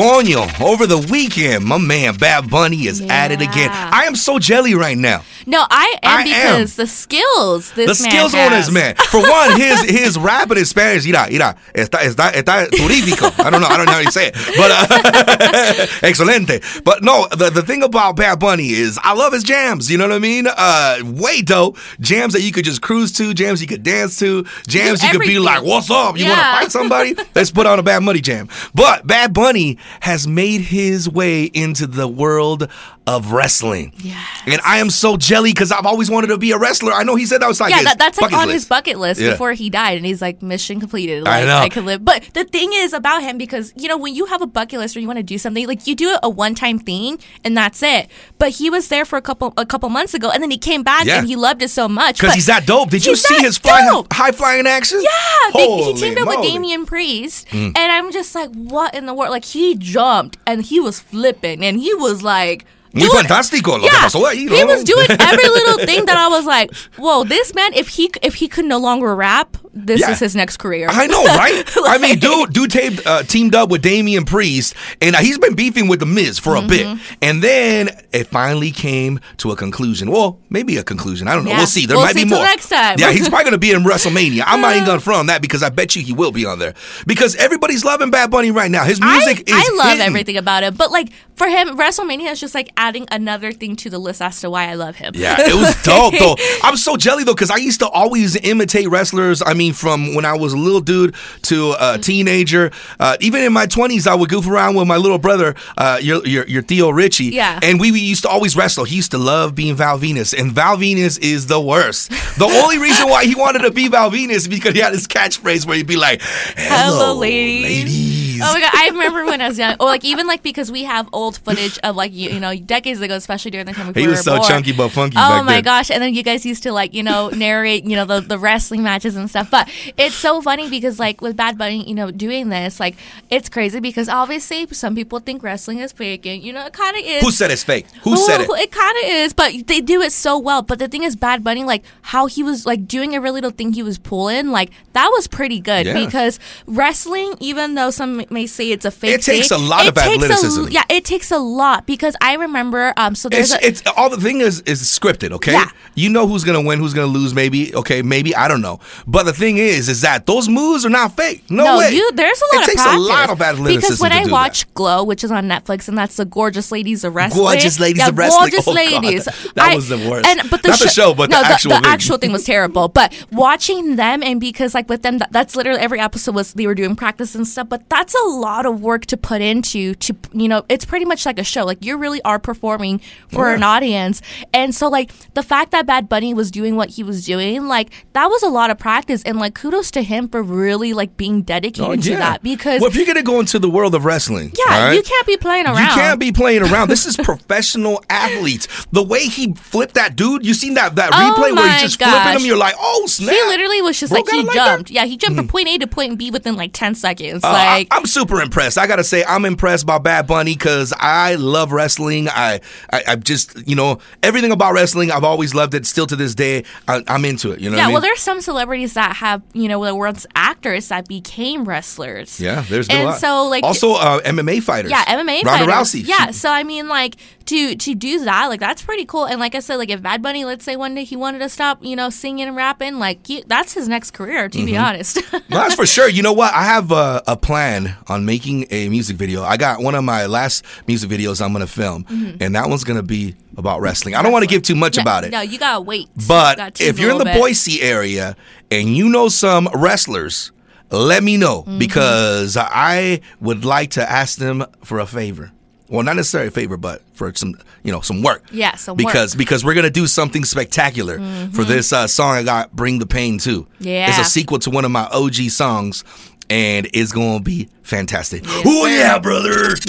Coño, 0.01 0.50
over 0.59 0.88
the 0.88 0.98
weekend, 0.98 1.63
my 1.63 1.77
man 1.77 2.15
Bad 2.18 2.50
Bunny 2.50 2.88
is 2.88 3.01
at 3.01 3.31
it 3.31 3.39
again. 3.39 3.69
I 3.71 4.06
am 4.06 4.15
so 4.15 4.39
jelly 4.39 4.74
right 4.74 4.98
now. 4.98 5.21
No, 5.45 5.63
I 5.69 5.95
am 6.01 6.19
I 6.19 6.21
am. 6.24 6.27
because 6.57 6.75
the 6.75 6.88
skills 6.88 7.71
this 7.74 8.00
The 8.00 8.03
man 8.06 8.12
skills 8.12 8.33
on 8.33 8.51
has. 8.51 8.65
this 8.65 8.74
man. 8.74 8.95
For 8.95 9.19
one, 9.21 9.59
his 9.59 9.81
his 9.83 10.18
rapping 10.18 10.57
in 10.57 10.65
Spanish, 10.65 11.06
mira, 11.06 11.27
mira, 11.30 11.56
está, 11.75 12.00
está, 12.00 12.31
está 12.31 12.68
turífico. 12.71 13.31
I 13.45 13.51
don't 13.51 13.62
know, 13.62 13.68
I 13.68 13.77
don't 13.77 13.86
know 13.86 13.92
how 13.92 14.00
you 14.00 14.09
say 14.09 14.31
it, 14.33 14.36
but 14.57 14.71
uh, 14.71 15.88
excelente. 16.01 16.83
But 16.83 17.04
no, 17.04 17.27
the, 17.30 17.51
the 17.51 17.62
thing 17.62 17.83
about 17.83 18.15
Bad 18.15 18.39
Bunny 18.39 18.69
is 18.71 19.00
I 19.04 19.13
love 19.13 19.33
his 19.33 19.44
jams. 19.44 19.92
You 19.92 20.00
know 20.00 20.07
what 20.07 20.15
I 20.15 20.19
mean? 20.19 20.47
Uh, 20.47 20.97
way 21.04 21.44
dope 21.44 21.77
jams 22.00 22.33
that 22.33 22.42
you 22.42 22.51
could 22.51 22.65
just 22.65 22.81
cruise 22.81 23.12
to, 23.13 23.36
jams 23.36 23.62
you 23.62 23.68
could 23.68 23.83
dance 23.83 24.18
to, 24.19 24.45
jams 24.68 25.04
you 25.04 25.12
could 25.12 25.21
be 25.21 25.38
like, 25.38 25.63
"What's 25.63 25.92
up? 25.92 26.18
You 26.18 26.25
wanna 26.27 26.42
fight 26.42 26.71
somebody? 26.71 27.15
Let's 27.36 27.51
put 27.51 27.68
on 27.68 27.77
a 27.77 27.83
Bad 27.83 28.04
Bunny 28.04 28.21
jam." 28.21 28.50
But 28.74 29.06
Bad 29.06 29.33
Bunny 29.33 29.77
has 29.99 30.27
made 30.27 30.61
his 30.61 31.09
way 31.09 31.43
into 31.43 31.85
the 31.85 32.07
world 32.07 32.69
of 33.07 33.31
wrestling. 33.31 33.92
Yeah. 33.98 34.24
And 34.45 34.62
I 34.63 34.77
am 34.77 34.92
so 34.92 35.18
jelly 35.18 35.51
because 35.51 35.71
I've 35.71 35.88
always 35.88 36.09
wanted 36.12 36.27
to 36.27 36.38
be 36.38 36.51
a 36.51 36.57
wrestler. 36.59 36.94
I 36.94 37.01
know 37.03 37.15
he 37.15 37.25
said 37.25 37.42
that 37.42 37.48
was 37.48 37.59
like 37.59 37.71
Yeah, 37.71 37.77
his 37.77 37.86
that, 37.86 37.98
that's 37.98 38.21
like 38.21 38.31
on 38.31 38.45
list. 38.48 38.53
his 38.53 38.65
bucket 38.68 39.00
list 39.00 39.19
Yeah. 39.19 39.31
before 39.31 39.53
he 39.53 39.71
died, 39.71 39.98
and 39.98 40.06
he's 40.06 40.21
like, 40.21 40.42
mission 40.44 40.80
completed. 40.80 41.27
I 41.27 41.39
Like, 41.39 41.48
know. 41.48 41.57
I 41.57 41.69
could 41.69 41.83
live. 41.86 42.06
But 42.06 42.30
the 42.33 42.44
thing 42.44 42.69
is 42.74 42.94
about 42.94 43.24
him, 43.24 43.39
because 43.39 43.74
you 43.75 43.88
know, 43.88 43.98
when 43.98 44.13
you 44.13 44.25
have 44.27 44.42
a 44.44 44.48
bucket 44.48 44.80
list 44.80 44.95
or 44.95 45.00
you 45.00 45.07
want 45.07 45.18
to 45.18 45.24
do 45.24 45.38
something, 45.39 45.65
like 45.68 45.88
you 45.88 45.95
do 45.95 46.09
it 46.12 46.19
a 46.21 46.30
one 46.30 46.53
time 46.53 46.77
thing 46.77 47.18
and 47.44 47.57
that's 47.57 47.81
it. 47.81 48.09
But 48.38 48.51
he 48.51 48.69
was 48.69 48.88
there 48.89 49.04
for 49.04 49.18
a 49.18 49.21
couple 49.21 49.54
a 49.57 49.65
couple 49.65 49.89
months 49.89 50.13
ago, 50.13 50.30
and 50.30 50.42
then 50.44 50.51
he 50.51 50.57
came 50.59 50.83
back 50.83 51.06
Yeah. 51.06 51.18
and 51.19 51.27
he 51.27 51.36
loved 51.36 51.63
it 51.63 51.69
so 51.71 51.89
much. 51.89 52.19
Because 52.19 52.36
he's 52.36 52.45
that 52.45 52.68
dope. 52.68 52.92
Did 52.92 53.06
you 53.06 53.15
see 53.15 53.39
his 53.39 53.57
fly, 53.57 54.04
high 54.12 54.31
flying 54.31 54.68
action? 54.68 55.01
Yeah, 55.01 55.09
they, 55.56 55.63
he 55.63 55.83
Holy 55.83 55.94
teamed 56.00 56.19
up 56.19 56.27
with 56.27 56.36
moly. 56.38 56.50
Mm. 56.50 56.54
Damian 56.54 56.86
Priest, 56.86 57.47
and 57.51 57.75
I'm 57.77 58.12
just 58.12 58.36
like, 58.36 58.51
what 58.54 58.94
in 58.94 59.07
the 59.07 59.13
world? 59.15 59.31
Like 59.31 59.45
he 59.45 59.75
jumped 59.75 60.38
and 60.45 60.62
he 60.63 60.80
was 60.80 61.00
flipping, 61.00 61.65
and 61.65 61.80
he 61.80 61.94
was 61.95 62.21
like. 62.21 62.63
Muy 62.93 63.07
doing- 63.07 63.17
fantástico 63.19 63.77
lo 63.77 63.83
que 63.88 63.97
pasó 64.01 64.25
ahí, 64.27 64.47
he 64.49 64.63
was 64.65 64.83
doing 64.83 65.07
every 65.09 65.47
little 65.49 65.77
thing 65.85 66.05
that 66.05 66.17
I 66.17 66.27
was 66.27 66.45
like, 66.45 66.73
"Whoa, 66.97 67.23
this 67.23 67.53
man! 67.55 67.71
If 67.73 67.88
he 67.97 68.09
if 68.21 68.35
he 68.35 68.47
could 68.49 68.65
no 68.65 68.79
longer 68.79 69.15
rap, 69.15 69.55
this 69.73 70.01
Yeah. 70.01 70.12
is 70.12 70.19
his 70.19 70.35
next 70.35 70.57
career." 70.57 70.88
I 70.89 71.07
know, 71.07 71.23
right? 71.23 71.63
I 71.85 71.97
mean, 71.97 72.19
dude, 72.19 72.53
dude 72.53 72.71
taped, 72.71 73.06
uh, 73.06 73.23
teamed 73.23 73.56
up 73.56 73.69
with 73.69 73.81
Damian 73.81 74.25
Priest, 74.25 74.73
and 75.01 75.15
uh, 75.15 75.19
he's 75.19 75.38
been 75.38 75.56
beefing 75.56 75.88
with 75.88 76.00
The 76.00 76.06
Miz 76.06 76.39
for 76.39 76.56
a 76.56 76.62
bit. 76.62 76.85
Mm-hmm. 76.88 77.13
And 77.21 77.41
then 77.44 77.89
it 78.12 78.27
finally 78.27 78.71
came 78.71 79.19
to 79.38 79.51
a 79.51 79.56
conclusion. 79.56 80.12
Well, 80.12 80.39
maybe 80.50 80.77
a 80.77 80.83
conclusion. 80.83 81.27
I 81.27 81.35
don't 81.35 81.44
know. 81.45 81.51
Yeah. 81.51 81.57
We'll 81.57 81.68
see. 81.68 81.85
There 81.85 81.97
We'll 81.97 82.06
might 82.06 82.15
see 82.15 82.23
be 82.25 82.29
more. 82.29 82.44
next 82.44 82.69
time. 82.69 82.97
Yeah, 83.00 83.12
he's 83.12 83.29
probably 83.29 83.44
going 83.45 83.53
to 83.53 83.57
be 83.59 83.71
in 83.71 83.83
WrestleMania. 83.83 84.44
I'm 84.45 84.62
not 84.62 84.73
even 84.75 84.85
going 84.85 85.00
to 85.00 85.03
front 85.03 85.19
on 85.19 85.25
that 85.27 85.41
because 85.41 85.63
I 85.63 85.69
bet 85.69 85.95
you 85.95 86.01
he 86.03 86.13
will 86.13 86.31
be 86.31 86.45
on 86.45 86.59
there. 86.59 86.73
Because 87.07 87.35
everybody's 87.35 87.85
loving 87.85 88.12
Bad 88.12 88.31
Bunny 88.31 88.51
right 88.51 88.69
now. 88.71 88.83
His 88.83 89.00
music 89.01 89.50
I, 89.51 89.57
is 89.59 89.69
I 89.71 89.75
love 89.77 89.88
hitting. 89.91 90.01
everything 90.06 90.38
about 90.38 90.63
it, 90.63 90.77
but 90.77 90.91
like 90.91 91.09
for 91.35 91.47
him, 91.47 91.77
WrestleMania 91.77 92.31
is 92.31 92.39
just 92.39 92.53
like 92.56 92.69
adding 92.77 93.06
another 93.12 93.51
thing 93.51 93.75
to 93.77 93.89
the 93.89 93.97
list 94.00 94.21
as 94.21 94.39
to 94.41 94.50
why 94.50 94.68
I 94.69 94.73
love 94.75 94.95
him. 94.97 95.13
Yeah, 95.15 95.38
it 95.39 95.56
was 95.56 95.81
dope 95.83 96.13
though. 96.19 96.35
I'm 96.63 96.77
so 96.77 96.97
jelly 96.97 97.23
though 97.23 97.33
because 97.33 97.50
I 97.51 97.57
used 97.57 97.79
to 97.79 97.88
always 97.89 98.35
imitate 98.35 98.89
wrestlers. 98.89 99.41
I 99.45 99.53
mean, 99.53 99.60
from 99.69 100.15
when 100.15 100.25
I 100.25 100.33
was 100.35 100.53
a 100.53 100.57
little 100.57 100.81
dude 100.81 101.13
to 101.43 101.75
a 101.79 101.99
teenager. 101.99 102.71
Uh, 102.99 103.15
even 103.19 103.43
in 103.43 103.53
my 103.53 103.67
20s, 103.67 104.07
I 104.07 104.15
would 104.15 104.29
goof 104.29 104.47
around 104.47 104.75
with 104.75 104.87
my 104.87 104.97
little 104.97 105.19
brother, 105.19 105.53
uh, 105.77 105.99
your, 106.01 106.25
your 106.25 106.45
your 106.47 106.63
Theo 106.63 106.89
Richie. 106.89 107.25
Yeah. 107.25 107.59
and 107.61 107.79
we, 107.79 107.91
we 107.91 107.99
used 107.99 108.23
to 108.23 108.29
always 108.29 108.55
wrestle. 108.55 108.83
He 108.85 108.95
used 108.95 109.11
to 109.11 109.17
love 109.19 109.53
being 109.53 109.75
Val 109.75 109.99
Venis, 109.99 110.33
and 110.37 110.51
Val 110.51 110.77
Venis 110.77 111.19
is 111.21 111.45
the 111.47 111.61
worst. 111.61 112.09
The 112.39 112.45
only 112.63 112.79
reason 112.79 113.07
why 113.07 113.25
he 113.25 113.35
wanted 113.35 113.59
to 113.59 113.71
be 113.71 113.87
Val 113.87 114.09
Venis 114.09 114.31
is 114.31 114.47
because 114.47 114.73
he 114.73 114.79
had 114.79 114.93
his 114.93 115.07
catchphrase 115.07 115.65
where 115.67 115.77
he'd 115.77 115.85
be 115.87 115.97
like, 115.97 116.21
"Hello, 116.21 116.97
Hello, 116.97 117.13
ladies." 117.19 117.63
ladies." 117.63 118.41
Oh 118.43 118.53
my 118.53 118.59
god! 118.59 118.71
I 118.73 118.89
remember 118.91 119.25
when 119.25 119.39
I 119.39 119.49
was 119.49 119.59
young, 119.59 119.75
or 119.79 119.85
like 119.85 120.03
even 120.03 120.25
like 120.25 120.41
because 120.41 120.71
we 120.71 120.83
have 120.85 121.07
old 121.13 121.37
footage 121.37 121.77
of 121.83 121.95
like 121.95 122.11
you, 122.11 122.31
you 122.31 122.39
know 122.39 122.55
decades 122.55 122.99
ago, 122.99 123.15
especially 123.15 123.51
during 123.51 123.67
the 123.67 123.73
time 123.73 123.93
we 123.93 124.01
He 124.01 124.07
was 124.07 124.21
so 124.23 124.37
born. 124.37 124.47
chunky 124.47 124.71
but 124.71 124.89
funky 124.89 125.15
Oh 125.19 125.43
my 125.43 125.55
then. 125.55 125.63
gosh! 125.63 125.91
And 125.91 126.01
then 126.01 126.15
you 126.15 126.23
guys 126.23 126.43
used 126.45 126.63
to 126.63 126.71
like 126.71 126.93
you 126.95 127.03
know 127.03 127.29
narrate 127.29 127.83
you 127.83 127.95
know 127.95 128.05
the 128.05 128.19
the 128.21 128.39
wrestling 128.39 128.81
matches 128.81 129.15
and 129.15 129.29
stuff. 129.29 129.50
But 129.51 129.69
it's 129.98 130.15
so 130.15 130.42
funny 130.42 130.69
because 130.69 130.98
like 130.98 131.21
with 131.21 131.38
Bad 131.38 131.57
Bunny, 131.57 131.88
you 131.88 131.94
know, 131.94 132.09
doing 132.09 132.50
this 132.50 132.80
like 132.80 132.95
it's 133.30 133.50
crazy 133.50 133.80
because 133.80 134.09
obviously 134.09 134.65
some 134.71 134.95
people 134.95 135.19
think 135.19 135.44
wrestling 135.44 135.80
is 135.80 135.92
fake, 135.92 136.25
and 136.25 136.42
you 136.42 136.51
know 136.53 136.65
it 136.65 136.74
kind 136.74 136.98
of 136.98 137.03
is. 137.06 137.21
Who 137.21 137.30
said 137.31 137.51
it's 137.51 137.63
fake? 137.63 137.86
Who 138.03 138.18
said 138.18 138.42
it? 138.42 138.48
Well, 138.48 138.59
It 138.59 138.71
kind 138.71 138.98
of 139.03 139.09
is, 139.12 139.33
but 139.33 139.51
they 139.68 139.81
do 139.81 140.01
it 140.01 140.12
so 140.12 140.38
well. 140.39 140.62
But 140.63 140.80
the 140.80 140.88
thing 140.88 141.03
is, 141.03 141.15
Bad 141.15 141.44
Bunny, 141.44 141.63
like 141.63 141.83
how 142.01 142.25
he 142.25 142.42
was 142.42 142.65
like 142.65 142.88
doing 142.88 143.13
every 143.13 143.30
little 143.31 143.51
thing 143.51 143.74
he 143.74 143.83
was 143.83 143.98
pulling, 144.00 144.48
like 144.51 144.71
that 144.94 145.07
was 145.09 145.27
pretty 145.27 145.59
good 145.59 145.86
Yeah. 145.86 145.94
because 146.06 146.39
wrestling, 146.68 147.33
even 147.39 147.75
though 147.75 147.89
some 147.92 148.24
may 148.30 148.47
say 148.47 148.71
it's 148.71 148.86
a 148.86 148.92
fake, 148.92 149.15
It 149.15 149.21
takes 149.24 149.50
thing, 149.50 149.59
a 149.59 149.62
lot 149.62 149.88
of 149.88 149.95
takes 149.95 150.07
a- 150.07 150.12
athleticism. 150.25 150.68
yeah, 150.71 150.83
it 150.89 151.06
takes 151.06 151.31
a 151.31 151.38
lot 151.38 151.86
because 151.86 152.15
I 152.21 152.36
remember. 152.36 152.94
Um, 152.97 153.15
so 153.15 153.30
there's 153.30 153.54
It's, 153.54 153.63
a, 153.63 153.68
it's 153.68 153.83
all 153.97 154.09
the 154.09 154.18
thing 154.21 154.42
is 154.42 154.62
is 154.62 154.81
scripted, 154.83 155.31
okay? 155.33 155.51
Yeah. 155.54 155.69
You 155.95 156.09
know 156.09 156.27
who's 156.27 156.44
gonna 156.44 156.62
win, 156.62 156.80
who's 156.80 156.94
gonna 156.94 157.07
lose, 157.07 157.33
maybe. 157.33 157.74
Okay, 157.75 158.01
maybe 158.01 158.36
I 158.36 158.47
don't 158.47 158.62
know. 158.62 158.80
But 159.07 159.24
the 159.24 159.33
thing 159.41 159.57
is, 159.57 159.89
is 159.89 160.01
that 160.01 160.25
those 160.25 160.47
moves 160.47 160.85
are 160.85 160.89
not 160.89 161.17
fake. 161.17 161.43
No, 161.49 161.65
no, 161.65 161.77
way. 161.79 161.91
you 161.91 162.09
there's 162.13 162.41
a 162.41 162.55
lot 162.55 162.55
it 162.55 162.59
of 162.61 162.65
takes 162.69 162.81
practice. 162.83 162.95
a 162.95 163.09
lot 163.09 163.29
of 163.29 163.41
athleticism 163.41 163.75
because 163.81 163.99
when 163.99 164.13
I 164.13 164.25
watch 164.31 164.71
Glow, 164.73 165.03
which 165.03 165.23
is 165.25 165.31
on 165.31 165.49
Netflix, 165.49 165.89
and 165.89 165.97
that's 165.97 166.15
the 166.15 166.23
gorgeous 166.25 166.71
ladies 166.71 167.03
of 167.03 167.13
wrestling, 167.15 167.43
Gorgeous 167.43 167.79
Ladies 167.79 167.97
yeah, 168.03 168.07
of 168.09 168.17
Wrestling. 168.17 168.39
gorgeous 168.51 168.67
Oh, 168.67 168.73
God. 168.73 169.03
ladies. 169.03 169.27
That 169.55 169.75
was 169.75 169.89
the 169.89 169.97
worst. 170.09 170.29
And 170.29 170.49
but 170.49 170.61
the 170.63 170.69
Not 170.69 170.79
the 170.79 170.88
show, 170.88 171.13
but 171.13 171.29
the 171.29 171.41
no, 171.41 171.43
actual 171.43 171.69
the, 171.71 171.75
thing. 171.81 171.85
actual 171.85 172.17
thing 172.17 172.31
was 172.31 172.45
terrible. 172.45 172.88
But 172.88 173.13
watching 173.31 173.95
them 173.97 174.23
and 174.23 174.39
because 174.39 174.73
like 174.73 174.88
with 174.88 175.01
them, 175.01 175.17
that, 175.17 175.31
that's 175.31 175.55
literally 175.55 175.79
every 175.81 175.99
episode 175.99 176.35
was 176.35 176.53
they 176.53 176.67
were 176.67 176.75
doing 176.75 176.95
practice 176.95 177.35
and 177.35 177.47
stuff. 177.47 177.67
But 177.67 177.89
that's 177.89 178.13
a 178.15 178.23
lot 178.27 178.65
of 178.65 178.81
work 178.81 179.05
to 179.07 179.17
put 179.17 179.41
into 179.41 179.95
to 179.95 180.15
you 180.33 180.47
know 180.47 180.63
it's 180.69 180.85
pretty 180.85 181.05
much 181.05 181.25
like 181.25 181.39
a 181.39 181.44
show. 181.44 181.65
Like 181.65 181.83
you 181.83 181.97
really 181.97 182.21
are 182.23 182.39
performing 182.39 182.99
for 183.29 183.49
Yeah. 183.49 183.55
an 183.55 183.63
audience, 183.63 184.21
and 184.53 184.73
so 184.75 184.87
like 184.87 185.11
the 185.33 185.44
fact 185.44 185.71
that 185.71 185.85
Bad 185.85 186.07
Bunny 186.07 186.33
was 186.33 186.51
doing 186.51 186.75
what 186.75 186.92
he 186.92 187.04
was 187.04 187.25
doing, 187.25 187.66
like 187.68 187.89
that 188.13 188.27
was 188.27 188.44
a 188.44 188.49
lot 188.49 188.69
of 188.71 188.77
practice. 188.77 189.23
And 189.23 189.31
like 189.38 189.56
kudos 189.56 189.92
to 189.92 190.02
him 190.04 190.28
for 190.28 190.42
really 190.42 190.94
like 190.94 191.18
being 191.18 191.42
dedicated 191.42 191.90
Oh, 191.90 191.95
to 191.95 192.16
that 192.18 192.44
because 192.44 192.81
well, 192.81 192.90
if 192.90 192.95
you're 192.95 193.06
gonna 193.06 193.23
go 193.23 193.40
into 193.40 193.59
the 193.59 193.69
world 193.69 193.95
of 193.95 194.06
wrestling, 194.06 194.52
yeah, 194.57 194.88
right, 194.88 194.94
you 194.94 195.04
can't 195.04 195.28
be 195.28 195.38
playing 195.38 195.66
around. 195.66 195.78
You 195.78 195.88
can't 195.88 196.19
be 196.19 196.31
playing 196.31 196.64
around. 196.64 196.90
This 196.90 197.06
is 197.06 197.18
professional 197.23 198.04
athletes. 198.09 198.68
The 198.92 199.04
way 199.04 199.26
he 199.26 199.54
flipped 199.54 199.95
that 199.95 200.16
dude, 200.16 200.45
you 200.45 200.54
seen 200.54 200.76
that 200.76 200.95
that 200.95 201.11
Oh 201.14 201.18
replay 201.18 201.56
where 201.56 201.71
he's 201.73 201.81
just 201.81 201.97
flipping 201.97 202.14
gosh. 202.14 202.42
him. 202.42 202.45
You're 202.45 202.57
like, 202.57 202.76
oh 202.80 203.06
snap! 203.07 203.33
He 203.33 203.42
literally 203.47 203.81
was 203.81 204.00
just 204.00 204.11
Bro 204.11 204.21
like 204.21 204.30
he 204.30 204.44
like 204.44 204.56
that? 204.56 204.61
Hmm. 204.61 204.76
jumped. 204.78 204.92
yeah, 204.92 205.06
he 205.06 205.18
jumped 205.18 205.38
from 205.38 205.47
point 205.47 205.68
A 205.68 205.78
to 205.80 205.88
point 205.88 206.18
B 206.18 206.31
within 206.31 206.56
like 206.56 206.71
ten 206.73 206.95
seconds. 206.95 207.44
Uh, 207.44 207.52
like 207.52 207.88
I, 207.92 207.97
am 207.97 208.06
super 208.06 208.42
impressed. 208.42 208.78
I 208.78 208.88
gotta 208.88 209.04
say, 209.04 209.23
I'm 209.23 209.45
impressed 209.45 209.85
by 209.85 209.97
Bad 209.97 210.28
Bunny 210.28 210.54
because 210.54 210.94
I 210.97 211.35
love 211.35 211.71
wrestling. 211.71 212.28
I, 212.30 212.61
I, 212.92 213.04
I 213.07 213.16
just, 213.16 213.68
you 213.68 213.76
know, 213.76 214.00
everything 214.23 214.52
about 214.52 214.73
wrestling. 214.73 215.11
I've 215.11 215.23
always 215.23 215.54
loved 215.56 215.73
it. 215.73 215.85
Still 215.85 216.07
to 216.07 216.16
this 216.16 216.35
day, 216.35 216.64
I, 216.88 217.04
I'm 217.07 217.26
into 217.26 217.52
it. 217.52 217.59
You 217.59 217.69
know. 217.69 217.78
yeah, 217.78 217.83
what 217.83 217.83
I 217.83 217.88
mean? 217.88 217.94
well, 217.94 218.02
there's 218.02 218.19
some 218.19 218.42
celebrities 218.42 218.94
that 218.94 219.16
have 219.21 219.44
you 219.54 219.68
know 219.68 219.80
were 219.80 219.94
once 220.07 220.25
actors 220.33 220.87
that 220.87 221.07
became 221.07 221.63
wrestlers. 221.63 222.42
yeah, 222.42 222.66
there's 222.69 222.87
been 222.87 222.97
and 222.97 223.07
a 223.07 223.11
lot. 223.11 223.19
so 223.19 223.45
like 223.45 223.63
also 223.63 223.94
uh, 223.94 224.19
MMA 224.21 224.63
fighters. 224.63 224.90
Yeah, 224.90 225.06
MMA 225.06 225.44
Ronda 225.44 225.66
fighters. 225.66 225.94
Rousey. 225.94 226.07
Yeah, 226.07 226.31
so 226.31 226.49
I 226.49 226.63
mean, 226.63 226.87
like 226.87 227.18
to 227.45 227.76
to 227.76 227.95
do 227.95 228.24
that, 228.26 228.48
like 228.48 228.60
that's 228.60 228.81
pretty 228.81 229.06
cool. 229.06 229.26
And 229.26 229.40
like 229.40 229.56
I 229.56 229.60
said, 229.60 229.76
like 229.78 229.90
if 229.90 230.02
Bad 230.02 230.21
Bunny, 230.21 230.45
let's 230.45 230.64
say 230.66 230.76
one 230.76 230.95
day 230.95 231.04
he 231.04 231.16
wanted 231.16 231.40
to 231.40 231.50
stop, 231.50 231.83
you 231.83 231.95
know, 231.95 232.10
singing 232.10 232.48
and 232.48 232.56
rapping, 232.56 233.00
like 233.00 233.26
he, 233.26 233.44
that's 233.48 233.74
his 233.74 233.88
next 233.88 234.12
career. 234.12 234.50
To 234.50 234.66
be 234.66 234.71
Mm-hmm. 234.74 234.83
honest. 234.83 235.19
No, 235.52 235.57
that's 235.57 235.76
for 235.76 235.86
sure. 235.86 236.07
You 236.07 236.24
know 236.24 236.31
what? 236.31 236.54
I 236.54 236.64
have 236.64 236.92
a, 236.92 237.21
a 237.28 237.36
plan 237.36 237.95
on 238.07 238.26
making 238.26 238.68
a 238.71 238.88
music 238.88 239.18
video. 239.18 239.44
I 239.44 239.57
got 239.57 239.81
one 239.81 239.95
of 239.95 240.04
my 240.06 240.26
last 240.28 240.64
music 240.88 241.10
videos 241.10 241.42
I'm 241.44 241.52
going 241.52 241.66
to 241.66 241.71
film, 241.71 242.06
and 242.40 242.56
that 242.56 242.69
one's 242.69 242.86
going 242.86 242.95
to 242.98 243.04
be 243.04 243.36
about 243.57 243.81
wrestling. 243.81 244.16
I 244.16 244.21
don't 244.24 244.31
want 244.31 244.44
to 244.44 244.48
give 244.48 244.62
too 244.64 244.76
much 244.76 244.95
no, 244.95 245.02
about 245.02 245.26
it. 245.26 245.31
No, 245.31 245.42
you 245.42 245.60
gotta 245.60 245.81
wait. 245.81 246.07
You 246.16 246.26
But 246.28 246.56
gotta 246.57 246.83
if 246.88 247.00
you're 247.00 247.12
in 247.12 247.18
the 247.18 247.26
bit. 247.26 247.36
Boise 247.38 247.81
area 247.81 248.38
and 248.69 248.95
you 248.95 249.10
know 249.10 249.28
some 249.28 249.68
wrestlers, 249.76 250.54
let 250.90 251.21
me 251.21 251.36
know 251.36 251.64
Mm-hmm. 251.64 251.80
because 251.80 252.56
I 252.57 253.19
would 253.42 253.66
like 253.66 253.92
to 253.92 254.10
ask 254.10 254.38
them 254.38 254.66
for 254.86 255.00
a 255.00 255.06
favor. 255.06 255.52
Well, 255.92 256.04
not 256.04 256.16
necessarily 256.16 256.48
a 256.48 256.52
favor, 256.52 256.78
but 256.78 257.02
for 257.14 257.33
some, 257.36 257.56
you 257.83 257.92
know, 257.92 258.00
some 258.00 258.24
work. 258.24 258.45
Yeah, 258.52 258.76
some 258.78 258.94
work. 258.95 259.00
Mm-hmm. 259.00 259.07
because 259.07 259.36
because 259.36 259.66
we're 259.66 259.74
gonna 259.74 259.90
do 259.90 260.07
something 260.07 260.45
spectacular 260.45 261.19
for 261.52 261.66
this 261.66 261.92
uh, 261.92 262.07
song. 262.07 262.38
I 262.38 262.44
got 262.44 262.74
"Bring 262.74 263.00
the 263.00 263.06
Pain" 263.06 263.38
too. 263.38 263.68
Yeah. 263.80 264.07
it's 264.07 264.18
a 264.18 264.24
sequel 264.24 264.60
to 264.60 264.69
one 264.69 264.86
of 264.86 264.92
my 264.92 265.04
OG 265.12 265.36
songs, 265.50 266.06
and 266.50 266.88
it's 266.94 267.12
gonna 267.12 267.42
be 267.42 267.68
fantastic. 267.83 268.45
Yes, 268.45 268.64
oh 268.66 268.86
yeah, 268.88 269.19
brother! 269.19 269.76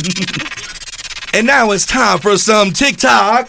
And 1.35 1.47
now 1.47 1.71
it's 1.71 1.87
time 1.87 2.19
for 2.19 2.37
some 2.37 2.73
TikTok. 2.73 3.49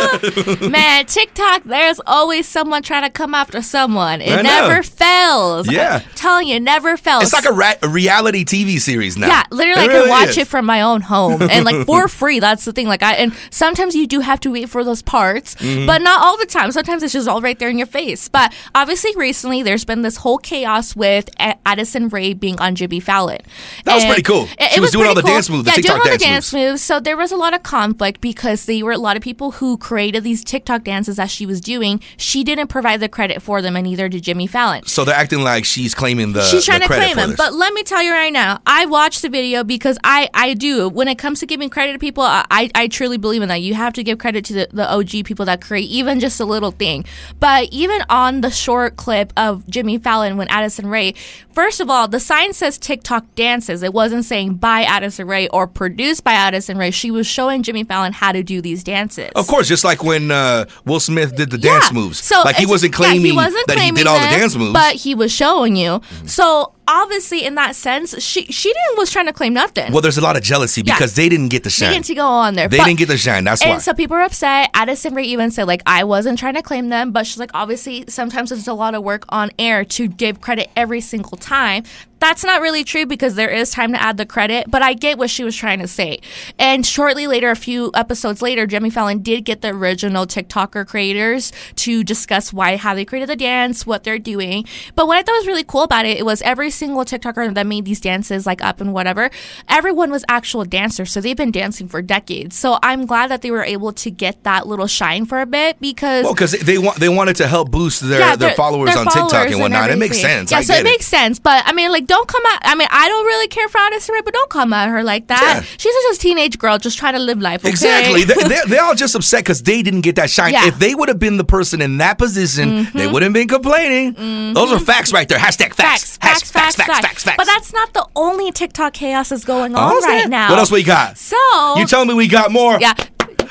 Man, 0.70 1.06
TikTok, 1.06 1.64
there's 1.64 2.00
always 2.06 2.46
someone 2.48 2.82
trying 2.82 3.02
to 3.04 3.10
come 3.10 3.34
after 3.34 3.62
someone. 3.62 4.20
It 4.20 4.30
I 4.32 4.36
know. 4.36 4.68
never 4.68 4.82
fails. 4.82 5.70
Yeah. 5.70 6.00
I'm 6.04 6.10
telling 6.14 6.48
you, 6.48 6.56
it 6.56 6.62
never 6.62 6.96
fails. 6.96 7.24
It's 7.24 7.32
like 7.32 7.44
a, 7.44 7.52
ra- 7.52 7.74
a 7.82 7.88
reality 7.88 8.44
TV 8.44 8.78
series 8.80 9.16
now. 9.16 9.28
Yeah, 9.28 9.44
literally, 9.50 9.82
It 9.84 9.90
I 9.90 9.92
really 9.92 10.00
can 10.02 10.08
watch 10.10 10.28
is. 10.30 10.38
it 10.38 10.48
from 10.48 10.66
my 10.66 10.80
own 10.82 11.00
home 11.02 11.42
and 11.42 11.64
like 11.64 11.86
for 11.86 12.08
free. 12.08 12.40
That's 12.40 12.64
the 12.64 12.72
thing. 12.72 12.86
Like 12.86 13.02
I 13.02 13.14
and 13.14 13.32
sometimes 13.50 13.94
you 13.94 14.06
do 14.06 14.20
have 14.20 14.40
to 14.40 14.52
wait 14.52 14.68
for 14.68 14.84
those 14.84 15.02
parts, 15.02 15.54
Mm-hmm. 15.56 15.86
but 15.86 16.02
not 16.02 16.20
all 16.22 16.36
the 16.38 16.46
time. 16.46 16.72
Sometimes 16.72 17.02
it's 17.02 17.12
just 17.12 17.28
all 17.28 17.40
right 17.40 17.58
there 17.58 17.68
in 17.68 17.78
your 17.78 17.86
face. 17.86 18.28
But 18.28 18.52
obviously, 18.74 19.14
recently 19.16 19.62
there's 19.62 19.84
been 19.84 20.02
this 20.02 20.16
whole 20.16 20.38
chaos 20.38 20.96
with 20.96 21.28
Addison 21.38 22.08
Rae 22.08 22.32
being 22.34 22.58
on 22.60 22.74
Jimmy 22.74 23.00
Fallon. 23.00 23.38
That 23.84 23.94
was 23.94 24.04
And 24.04 24.10
pretty 24.12 24.22
cool. 24.22 24.44
it- 24.58 24.70
She 24.72 24.78
it 24.78 24.80
was 24.80 24.90
doing 24.90 25.06
all 25.06 25.14
the 25.14 25.22
dance 25.22 25.48
moves, 25.50 25.64
the 25.64 25.70
yeah, 25.70 25.74
TikTok 25.76 25.96
doing 25.96 26.06
all 26.08 26.12
the 26.12 26.18
dance 26.24 26.50
dance 26.50 26.52
moves. 26.52 26.82
So 26.82 27.00
there 27.00 27.16
was 27.16 27.30
a 27.32 27.36
lot 27.36 27.54
of 27.54 27.62
conflict 27.62 28.20
because 28.20 28.64
they 28.66 28.82
were 28.82 28.92
a 28.92 28.98
lot 28.98 29.16
of 29.16 29.22
people 29.22 29.52
who 29.52 29.76
created 29.92 30.24
these 30.24 30.42
TikTok 30.42 30.84
dances 30.84 31.16
that 31.16 31.28
she 31.28 31.44
was 31.44 31.60
doing. 31.60 32.00
She 32.16 32.44
didn't 32.44 32.68
provide 32.68 33.00
the 33.00 33.10
credit 33.10 33.42
for 33.42 33.60
them, 33.60 33.76
and 33.76 33.84
neither 33.84 34.08
did 34.08 34.22
Jimmy 34.22 34.46
Fallon. 34.46 34.86
So 34.86 35.04
they're 35.04 35.14
acting 35.14 35.42
like 35.42 35.66
she's 35.66 35.94
claiming 35.94 36.32
the. 36.32 36.40
She's 36.44 36.64
trying 36.64 36.80
the 36.80 36.86
to 36.86 36.94
claim 36.94 37.14
them. 37.14 37.34
But 37.36 37.52
let 37.52 37.74
me 37.74 37.82
tell 37.82 38.02
you 38.02 38.10
right 38.10 38.32
now, 38.32 38.58
I 38.66 38.86
watched 38.86 39.20
the 39.20 39.28
video 39.28 39.64
because 39.64 39.98
I, 40.02 40.30
I 40.32 40.54
do. 40.54 40.88
When 40.88 41.08
it 41.08 41.18
comes 41.18 41.40
to 41.40 41.46
giving 41.46 41.68
credit 41.68 41.92
to 41.92 41.98
people, 41.98 42.24
I, 42.24 42.70
I 42.74 42.88
truly 42.88 43.18
believe 43.18 43.42
in 43.42 43.50
that. 43.50 43.60
You 43.60 43.74
have 43.74 43.92
to 43.92 44.02
give 44.02 44.16
credit 44.16 44.46
to 44.46 44.54
the, 44.54 44.68
the 44.72 44.90
OG 44.90 45.26
people 45.26 45.44
that 45.44 45.60
create 45.60 45.90
even 45.90 46.20
just 46.20 46.40
a 46.40 46.46
little 46.46 46.70
thing. 46.70 47.04
But 47.38 47.68
even 47.70 48.00
on 48.08 48.40
the 48.40 48.50
short 48.50 48.96
clip 48.96 49.34
of 49.36 49.66
Jimmy 49.68 49.98
Fallon 49.98 50.38
when 50.38 50.48
Addison 50.48 50.86
Rae, 50.86 51.12
first 51.52 51.80
of 51.80 51.90
all, 51.90 52.08
the 52.08 52.18
sign 52.18 52.54
says 52.54 52.78
TikTok 52.78 53.34
dances. 53.34 53.82
It 53.82 53.92
wasn't 53.92 54.24
saying 54.24 54.54
by 54.54 54.84
Addison 54.84 55.28
Rae 55.28 55.48
or 55.48 55.66
produced 55.66 56.24
by 56.24 56.32
Addison 56.32 56.78
Rae. 56.78 56.92
She 56.92 57.10
was 57.10 57.26
showing 57.26 57.62
Jimmy 57.62 57.84
Fallon 57.84 58.14
how 58.14 58.32
to 58.32 58.42
do 58.42 58.62
these 58.62 58.82
dances. 58.82 59.30
Of 59.36 59.46
course, 59.46 59.68
just 59.72 59.84
like 59.84 60.04
when 60.04 60.30
uh, 60.30 60.66
Will 60.84 61.00
Smith 61.00 61.34
did 61.34 61.50
the 61.50 61.56
dance 61.56 61.90
moves. 61.92 62.22
So 62.22 62.42
like 62.44 62.56
he 62.56 62.66
wasn't 62.66 62.92
yeah, 62.92 62.96
claiming 62.98 63.24
he 63.24 63.32
wasn't 63.32 63.66
that 63.68 63.78
he 63.78 63.90
did 63.90 64.06
all 64.06 64.18
the 64.20 64.36
dance 64.36 64.54
moves. 64.54 64.74
but 64.74 64.96
he 64.96 65.14
was 65.14 65.32
showing 65.32 65.76
you. 65.76 66.02
So 66.26 66.74
obviously, 66.88 67.44
in 67.44 67.54
that 67.56 67.74
sense, 67.76 68.20
she 68.22 68.44
she 68.46 68.68
didn't 68.72 68.98
was 68.98 69.10
trying 69.10 69.26
to 69.26 69.32
claim 69.32 69.52
nothing. 69.54 69.92
well, 69.92 70.00
there's 70.02 70.18
a 70.18 70.20
lot 70.22 70.36
of 70.36 70.42
jealousy 70.42 70.82
Yeah. 70.84 70.94
because 70.94 71.14
they 71.14 71.28
didn't 71.28 71.48
get 71.48 71.62
the 71.64 71.68
they 71.68 71.86
shine. 71.86 71.92
didn't 71.92 72.04
to 72.06 72.14
go 72.14 72.26
on 72.26 72.54
there. 72.54 72.68
They 72.68 72.78
But- 72.78 72.84
didn't 72.86 72.98
get 72.98 73.08
the 73.08 73.16
shine. 73.18 73.44
That's 73.44 73.62
and 73.62 73.70
why. 73.70 73.74
And 73.74 73.82
so 73.82 73.92
people 73.94 74.16
are 74.16 74.22
upset. 74.22 74.70
Addison 74.74 75.14
Rae 75.14 75.24
even 75.24 75.50
said, 75.50 75.66
like, 75.66 75.82
I 75.86 76.04
wasn't 76.04 76.38
trying 76.38 76.54
to 76.54 76.62
claim 76.62 76.88
them, 76.88 77.12
but 77.12 77.26
she's 77.26 77.38
like, 77.38 77.50
obviously, 77.54 78.04
sometimes 78.08 78.52
it's 78.52 78.68
a 78.68 78.74
lot 78.74 78.94
of 78.94 79.02
work 79.02 79.24
on 79.28 79.50
air 79.58 79.84
to 79.84 80.08
give 80.08 80.40
credit 80.40 80.70
every 80.76 81.00
single 81.00 81.36
time. 81.38 81.84
That's 82.18 82.44
not 82.44 82.60
really 82.62 82.84
true 82.84 83.04
because 83.04 83.34
there 83.34 83.48
is 83.48 83.70
time 83.70 83.92
to 83.94 84.00
add 84.00 84.16
the 84.16 84.24
credit, 84.24 84.70
but 84.70 84.80
I 84.80 84.94
get 84.94 85.18
what 85.18 85.28
she 85.28 85.42
was 85.42 85.56
trying 85.56 85.80
to 85.80 85.88
say. 85.88 86.20
And 86.56 86.86
shortly 86.86 87.26
later, 87.26 87.50
a 87.50 87.56
few 87.56 87.90
episodes 87.94 88.40
later, 88.40 88.64
Jimmy 88.64 88.90
Fallon 88.90 89.22
did 89.22 89.44
get 89.44 89.60
the 89.60 89.70
original 89.70 90.24
TikToker 90.24 90.86
creators 90.86 91.50
to 91.76 92.04
discuss 92.04 92.52
why, 92.52 92.76
how 92.76 92.94
they 92.94 93.04
created 93.04 93.28
the 93.28 93.34
dance, 93.34 93.84
what 93.86 94.04
they're 94.04 94.20
doing. 94.20 94.64
But 94.94 95.08
what 95.08 95.18
I 95.18 95.22
thought 95.24 95.32
was 95.38 95.48
really 95.48 95.64
cool 95.64 95.82
about 95.82 96.06
it, 96.06 96.16
it 96.16 96.24
was 96.24 96.42
every 96.42 96.70
single 96.72 97.04
TikToker 97.04 97.54
that 97.54 97.66
made 97.66 97.84
these 97.84 98.00
dances, 98.00 98.46
like 98.46 98.62
up 98.62 98.80
and 98.80 98.92
whatever, 98.92 99.30
everyone 99.68 100.10
was 100.10 100.24
actual 100.28 100.64
dancers. 100.64 101.12
So 101.12 101.20
they've 101.20 101.36
been 101.36 101.52
dancing 101.52 101.88
for 101.88 102.02
decades. 102.02 102.58
So 102.58 102.78
I'm 102.82 103.06
glad 103.06 103.30
that 103.30 103.42
they 103.42 103.50
were 103.50 103.64
able 103.64 103.92
to 103.92 104.10
get 104.10 104.42
that 104.44 104.66
little 104.66 104.86
shine 104.86 105.26
for 105.26 105.40
a 105.40 105.46
bit 105.46 105.80
because. 105.80 106.24
well, 106.24 106.34
because 106.34 106.52
they 106.52 106.78
want 106.78 106.98
they 106.98 107.08
wanted 107.08 107.36
to 107.36 107.46
help 107.46 107.70
boost 107.70 108.00
their, 108.00 108.36
their 108.36 108.54
followers 108.54 108.90
their 108.90 108.98
on 108.98 109.06
TikTok 109.06 109.50
and 109.50 109.60
whatnot. 109.60 109.90
it 109.90 109.98
makes 109.98 110.20
sense. 110.20 110.50
Yeah, 110.50 110.58
I 110.58 110.62
so 110.62 110.74
get 110.74 110.80
it 110.80 110.84
makes 110.84 111.06
sense. 111.06 111.38
But 111.38 111.62
I 111.66 111.72
mean, 111.72 111.90
like, 111.90 112.06
don't 112.06 112.28
come 112.28 112.44
at. 112.46 112.62
I 112.64 112.74
mean, 112.74 112.88
I 112.90 113.08
don't 113.08 113.26
really 113.26 113.48
care 113.48 113.68
for 113.68 113.78
Addison 113.78 114.14
Rae, 114.14 114.22
but 114.22 114.34
don't 114.34 114.50
come 114.50 114.72
at 114.72 114.88
her 114.88 115.02
like 115.02 115.28
that. 115.28 115.62
Yeah. 115.62 115.68
She's 115.76 115.94
just 115.94 116.18
a 116.18 116.22
teenage 116.22 116.58
girl 116.58 116.78
just 116.78 116.98
trying 116.98 117.14
to 117.14 117.18
live 117.18 117.40
life. 117.40 117.60
Okay? 117.60 117.70
Exactly. 117.70 118.24
they, 118.24 118.34
they're, 118.48 118.66
they're 118.66 118.84
all 118.84 118.94
just 118.94 119.14
upset 119.14 119.40
because 119.40 119.62
they 119.62 119.82
didn't 119.82 120.02
get 120.02 120.16
that 120.16 120.30
shine. 120.30 120.52
Yeah. 120.52 120.60
Mm-hmm. 120.60 120.68
If 120.68 120.78
they 120.78 120.94
would 120.94 121.08
have 121.08 121.18
been 121.18 121.36
the 121.36 121.44
person 121.44 121.80
in 121.80 121.98
that 121.98 122.18
position, 122.18 122.88
they 122.94 123.06
wouldn't 123.06 123.24
have 123.24 123.32
been 123.32 123.48
complaining. 123.48 124.52
Those 124.54 124.72
are 124.72 124.78
facts 124.78 125.12
right 125.12 125.28
there. 125.28 125.38
Hashtag 125.38 125.74
facts. 125.74 126.16
Facts, 126.16 126.16
facts, 126.16 126.50
facts, 126.50 126.50
facts, 126.70 127.24
facts. 127.24 127.24
But 127.36 127.46
that's 127.46 127.72
not 127.72 127.92
the 127.92 128.06
only 128.16 128.50
TikTok 128.52 128.92
chaos 128.92 129.28
that's 129.30 129.44
going 129.44 129.74
Oh, 129.74 129.78
on 129.78 130.02
right 130.02 130.28
now. 130.28 130.50
What 130.50 130.58
else 130.58 130.70
we 130.70 130.82
got? 130.82 131.18
So 131.18 131.36
You 131.76 131.86
tell 131.86 132.04
me 132.04 132.14
we 132.14 132.28
got 132.28 132.50
more. 132.50 132.78
yeah. 132.80 132.94